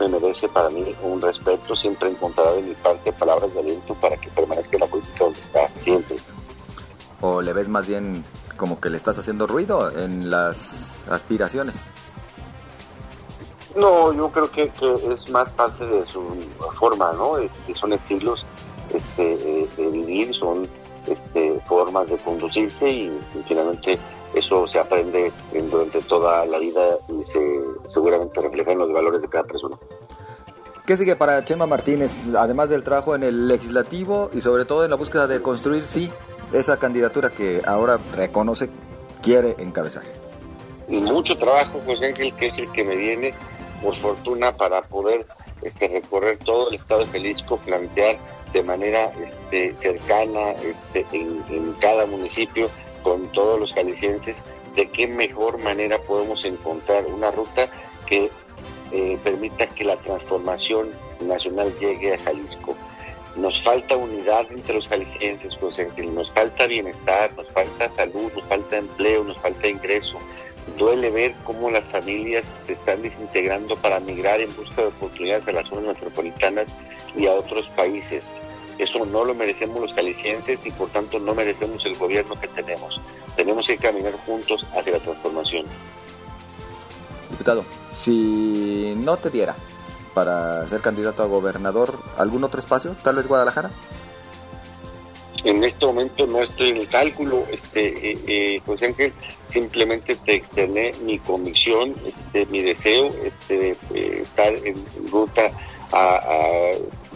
me 0.00 0.08
merece 0.08 0.48
para 0.48 0.70
mí 0.70 0.94
un 1.02 1.20
respeto, 1.20 1.76
siempre 1.76 2.08
encontrará 2.08 2.52
de 2.52 2.62
mi 2.62 2.74
parte 2.74 3.12
palabras 3.12 3.52
de 3.52 3.60
aliento 3.60 3.94
para 3.94 4.16
que 4.16 4.28
permanezca 4.30 4.78
la 4.78 4.86
política 4.86 5.24
donde 5.24 5.40
está 5.40 5.68
siempre. 5.84 6.16
¿O 7.20 7.42
le 7.42 7.52
ves 7.52 7.68
más 7.68 7.86
bien 7.86 8.24
como 8.56 8.80
que 8.80 8.90
le 8.90 8.96
estás 8.96 9.18
haciendo 9.18 9.46
ruido 9.46 9.90
en 9.90 10.30
las 10.30 11.06
aspiraciones? 11.08 11.76
No, 13.76 14.12
yo 14.14 14.30
creo 14.30 14.50
que, 14.50 14.72
es 15.12 15.30
más 15.30 15.52
parte 15.52 15.86
de 15.86 16.06
su 16.06 16.22
forma, 16.78 17.12
¿no? 17.12 17.32
Que 17.66 17.74
son 17.74 17.92
estilos 17.92 18.44
este, 18.96 19.32
eh, 19.34 19.68
de 19.76 19.88
vivir, 19.88 20.34
son 20.34 20.68
este, 21.06 21.60
formas 21.66 22.08
de 22.08 22.16
conducirse 22.18 22.90
y, 22.90 23.18
finalmente 23.46 23.98
eso 24.34 24.66
se 24.66 24.78
aprende 24.78 25.32
durante 25.70 26.02
toda 26.02 26.44
la 26.46 26.58
vida 26.58 26.82
y 27.08 27.24
se 27.32 27.64
seguramente 27.94 28.40
refleja 28.40 28.72
en 28.72 28.78
los 28.78 28.92
valores 28.92 29.22
de 29.22 29.28
cada 29.28 29.44
persona. 29.44 29.76
¿Qué 30.86 30.96
sigue 30.96 31.16
para 31.16 31.42
Chema 31.44 31.66
Martínez, 31.66 32.28
además 32.36 32.68
del 32.68 32.84
trabajo 32.84 33.14
en 33.14 33.22
el 33.22 33.48
legislativo 33.48 34.30
y 34.32 34.40
sobre 34.40 34.64
todo 34.64 34.84
en 34.84 34.90
la 34.90 34.96
búsqueda 34.96 35.26
de 35.26 35.40
construir, 35.40 35.84
sí, 35.84 36.10
esa 36.52 36.78
candidatura 36.78 37.30
que 37.30 37.62
ahora 37.66 37.98
reconoce 38.14 38.70
quiere 39.22 39.56
encabezar? 39.58 40.04
Y 40.88 41.00
mucho 41.00 41.36
trabajo, 41.36 41.80
José 41.84 42.06
Ángel, 42.06 42.34
que 42.36 42.46
es 42.46 42.58
el 42.58 42.70
que 42.72 42.84
me 42.84 42.94
viene, 42.94 43.34
por 43.82 43.96
fortuna, 43.96 44.52
para 44.52 44.82
poder 44.82 45.26
este, 45.62 45.88
recorrer 45.88 46.36
todo 46.38 46.68
el 46.68 46.76
estado 46.76 47.00
de 47.00 47.06
Jalisco, 47.06 47.56
plantear 47.58 48.16
de 48.56 48.62
manera 48.62 49.12
este, 49.22 49.76
cercana 49.76 50.52
este, 50.52 51.04
en, 51.12 51.74
cada 51.78 52.06
municipio 52.06 52.70
con 53.02 53.30
todos 53.32 53.60
los 53.60 53.74
jaliscienses 53.74 54.36
de 54.74 54.88
qué 54.88 55.06
mejor 55.06 55.58
manera 55.58 55.98
podemos 55.98 56.42
encontrar 56.42 57.04
una 57.04 57.30
ruta 57.30 57.68
que 58.06 58.30
eh, 58.92 59.18
permita 59.22 59.66
que 59.66 59.84
la 59.84 59.96
transformación 59.96 60.88
nacional 61.20 61.70
llegue 61.78 62.14
a 62.14 62.18
Jalisco. 62.18 62.74
Nos 63.36 63.62
falta 63.62 63.94
unidad 63.94 64.50
entre 64.50 64.76
los 64.76 64.88
jaliscienses, 64.88 65.54
José 65.60 65.88
nos 66.10 66.32
falta 66.32 66.66
bienestar, 66.66 67.36
nos 67.36 67.48
falta 67.48 67.90
salud, 67.90 68.32
nos 68.34 68.44
falta 68.46 68.78
empleo, 68.78 69.22
nos 69.24 69.36
falta 69.36 69.68
ingreso. 69.68 70.18
Duele 70.78 71.10
ver 71.10 71.34
cómo 71.44 71.70
las 71.70 71.84
familias 71.88 72.50
se 72.58 72.72
están 72.72 73.02
desintegrando 73.02 73.76
para 73.76 74.00
migrar 74.00 74.40
en 74.40 74.56
busca 74.56 74.80
de 74.80 74.88
oportunidades 74.88 75.46
a 75.46 75.52
las 75.52 75.68
zonas 75.68 75.84
metropolitanas 75.94 76.66
y 77.14 77.26
a 77.26 77.34
otros 77.34 77.68
países. 77.68 78.32
Eso 78.78 79.04
no 79.06 79.24
lo 79.24 79.34
merecemos 79.34 79.80
los 79.80 79.92
jaliscienses 79.94 80.64
y 80.66 80.70
por 80.70 80.88
tanto 80.90 81.18
no 81.18 81.34
merecemos 81.34 81.84
el 81.86 81.96
gobierno 81.96 82.38
que 82.38 82.48
tenemos. 82.48 83.00
Tenemos 83.34 83.66
que 83.66 83.78
caminar 83.78 84.12
juntos 84.26 84.66
hacia 84.76 84.92
la 84.92 85.00
transformación. 85.00 85.66
Diputado, 87.30 87.64
si 87.92 88.94
no 88.98 89.16
te 89.16 89.30
diera 89.30 89.54
para 90.14 90.66
ser 90.66 90.80
candidato 90.80 91.22
a 91.22 91.26
gobernador, 91.26 91.98
¿algún 92.16 92.44
otro 92.44 92.60
espacio? 92.60 92.96
¿Tal 93.02 93.16
vez 93.16 93.26
Guadalajara? 93.26 93.70
En 95.44 95.62
este 95.62 95.86
momento 95.86 96.26
no 96.26 96.42
estoy 96.42 96.70
en 96.70 96.78
el 96.78 96.88
cálculo, 96.88 97.44
este, 97.50 98.12
eh, 98.12 98.18
eh 98.26 98.62
José 98.66 98.86
Ángel, 98.86 99.12
simplemente 99.48 100.16
te 100.16 100.34
externé 100.34 100.92
mi 101.02 101.18
convicción, 101.18 101.94
este, 102.04 102.46
mi 102.46 102.62
deseo 102.62 103.10
este, 103.22 103.76
de 103.90 104.22
estar 104.22 104.52
en 104.54 104.84
ruta 105.10 105.46
a, 105.92 106.16
a 106.16 106.70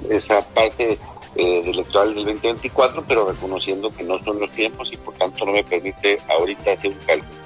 esa 0.08 0.46
parte 0.54 0.98
eh, 1.36 1.62
electoral 1.64 2.14
del 2.14 2.24
2024, 2.26 3.04
pero 3.06 3.28
reconociendo 3.28 3.90
que 3.94 4.02
no 4.02 4.18
son 4.24 4.40
los 4.40 4.50
tiempos 4.50 4.92
y 4.92 4.96
por 4.96 5.14
tanto 5.14 5.44
no 5.44 5.52
me 5.52 5.64
permite 5.64 6.18
ahorita 6.28 6.72
hacer 6.72 6.90
un 6.90 6.98
cálculo. 7.06 7.40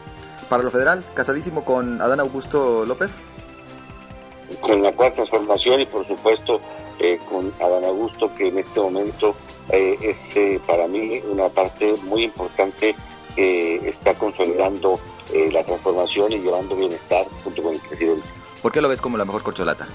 Para 0.49 0.63
lo 0.63 0.71
federal, 0.71 1.05
casadísimo 1.15 1.65
con 1.65 2.01
Adán 2.01 2.21
Augusto 2.21 2.85
López. 2.85 3.17
Con 4.61 4.83
la 4.83 4.93
cuarta 4.93 5.17
transformación 5.17 5.81
y 5.81 5.87
por 5.87 6.07
supuesto 6.07 6.61
eh, 7.01 7.19
con 7.29 7.53
Adán 7.61 7.85
Augusto, 7.85 8.33
que 8.37 8.49
en 8.49 8.59
este 8.59 8.79
momento 8.79 9.35
eh, 9.69 9.99
es 10.01 10.37
eh, 10.37 10.61
para 10.65 10.87
mí 10.87 11.21
una 11.29 11.49
parte 11.49 11.95
muy 12.05 12.25
importante 12.25 12.95
que 13.35 13.89
está 13.89 14.15
consolidando 14.15 15.01
la 15.51 15.65
transformación 15.65 16.31
y 16.31 16.39
llevando 16.39 16.77
bienestar 16.77 17.27
junto 17.43 17.63
con 17.63 17.75
el 17.75 17.81
presidente. 17.81 18.23
¿Por 18.63 18.71
qué 18.71 18.81
lo 18.81 18.89
ves 18.89 19.01
como 19.01 19.19
la 19.19 19.25
mejor 19.25 19.43
corcholata? 19.43 19.89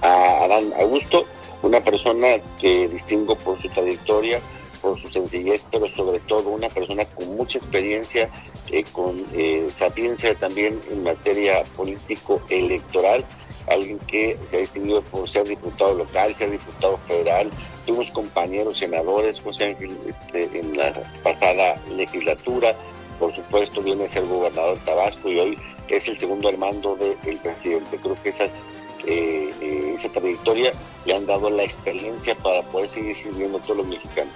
A 0.00 0.44
Adán 0.44 0.72
Augusto 0.80 1.26
una 1.62 1.80
persona 1.80 2.28
que 2.60 2.88
distingo 2.88 3.36
por 3.36 3.60
su 3.60 3.68
trayectoria, 3.68 4.40
por 4.80 5.00
su 5.00 5.08
sencillez, 5.08 5.64
pero 5.70 5.88
sobre 5.88 6.20
todo 6.20 6.50
una 6.50 6.68
persona 6.68 7.04
con 7.04 7.36
mucha 7.36 7.58
experiencia, 7.58 8.30
eh, 8.70 8.84
con 8.92 9.24
eh, 9.32 9.68
sapiencia 9.76 10.34
también 10.34 10.80
en 10.90 11.02
materia 11.02 11.64
político-electoral, 11.76 13.24
alguien 13.68 13.98
que 14.00 14.38
se 14.48 14.56
ha 14.56 14.60
distinguido 14.60 15.02
por 15.02 15.28
ser 15.28 15.46
diputado 15.46 15.94
local, 15.94 16.34
ser 16.34 16.50
diputado 16.50 16.98
federal, 17.08 17.50
tuvimos 17.84 18.10
compañeros 18.12 18.78
senadores, 18.78 19.40
José 19.40 19.66
Ángel, 19.66 19.96
este, 20.06 20.58
en 20.58 20.76
la 20.76 20.92
pasada 21.22 21.80
legislatura, 21.94 22.74
por 23.18 23.34
supuesto 23.34 23.82
viene 23.82 24.04
a 24.04 24.10
ser 24.10 24.24
gobernador 24.26 24.78
de 24.78 24.84
Tabasco 24.84 25.28
y 25.28 25.38
hoy 25.38 25.58
es 25.88 26.06
el 26.06 26.18
segundo 26.18 26.48
hermano 26.48 26.96
del 26.96 27.38
presidente. 27.38 27.96
Creo 27.96 28.14
que 28.22 28.28
esas 28.28 28.62
eh, 29.08 29.54
eh, 29.60 29.94
esa 29.96 30.10
trayectoria 30.10 30.72
le 31.06 31.16
han 31.16 31.26
dado 31.26 31.48
la 31.48 31.64
experiencia 31.64 32.36
para 32.36 32.62
poder 32.62 32.90
seguir 32.90 33.16
sirviendo 33.16 33.58
a 33.58 33.62
todos 33.62 33.78
los 33.78 33.86
mexicanos. 33.86 34.34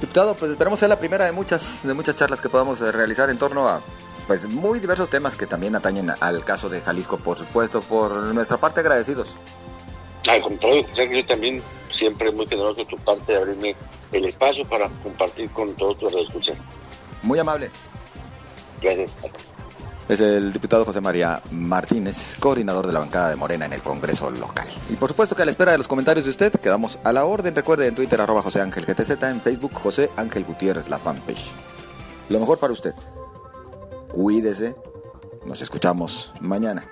Diputado, 0.00 0.36
pues 0.36 0.52
esperamos 0.52 0.78
ser 0.78 0.88
la 0.88 0.98
primera 0.98 1.24
de 1.24 1.32
muchas, 1.32 1.82
de 1.82 1.94
muchas 1.94 2.16
charlas 2.16 2.40
que 2.40 2.48
podamos 2.48 2.80
eh, 2.80 2.92
realizar 2.92 3.30
en 3.30 3.38
torno 3.38 3.68
a 3.68 3.80
pues 4.28 4.46
muy 4.48 4.78
diversos 4.78 5.10
temas 5.10 5.36
que 5.36 5.46
también 5.46 5.74
atañen 5.74 6.12
al 6.18 6.44
caso 6.44 6.68
de 6.68 6.80
Jalisco, 6.80 7.18
por 7.18 7.36
supuesto, 7.36 7.80
por 7.82 8.12
nuestra 8.12 8.56
parte 8.56 8.80
agradecidos. 8.80 9.36
Al 10.28 10.40
contrario, 10.40 10.86
yo 10.96 11.26
también 11.26 11.62
siempre 11.92 12.30
muy 12.32 12.46
generoso 12.46 12.76
de 12.76 12.86
tu 12.86 12.96
parte 12.96 13.32
de 13.32 13.38
abrirme 13.38 13.76
el 14.12 14.24
espacio 14.24 14.64
para 14.64 14.88
compartir 15.02 15.50
con 15.50 15.74
todos 15.74 16.00
los 16.00 16.14
escuchas. 16.14 16.56
Muy 17.22 17.38
amable. 17.38 17.70
Gracias 18.80 19.10
es 20.08 20.20
el 20.20 20.52
diputado 20.52 20.84
José 20.84 21.00
María 21.00 21.40
Martínez, 21.50 22.36
coordinador 22.38 22.86
de 22.86 22.92
la 22.92 23.00
bancada 23.00 23.30
de 23.30 23.36
Morena 23.36 23.66
en 23.66 23.72
el 23.72 23.82
Congreso 23.82 24.30
local. 24.30 24.68
Y 24.90 24.94
por 24.94 25.08
supuesto 25.08 25.34
que 25.34 25.42
a 25.42 25.44
la 25.44 25.50
espera 25.50 25.72
de 25.72 25.78
los 25.78 25.88
comentarios 25.88 26.24
de 26.24 26.30
usted, 26.30 26.52
quedamos 26.52 26.98
a 27.04 27.12
la 27.12 27.24
orden. 27.24 27.54
Recuerde 27.54 27.86
en 27.86 27.94
Twitter 27.94 28.20
arroba 28.20 28.42
José 28.42 28.60
Ángel 28.60 28.84
GTZ, 28.84 29.22
en 29.22 29.40
Facebook 29.40 29.72
José 29.74 30.10
Ángel 30.16 30.44
Gutiérrez, 30.44 30.88
la 30.88 30.98
fanpage. 30.98 31.50
Lo 32.28 32.38
mejor 32.38 32.58
para 32.58 32.72
usted. 32.72 32.94
Cuídese. 34.12 34.76
Nos 35.46 35.60
escuchamos 35.62 36.32
mañana. 36.40 36.84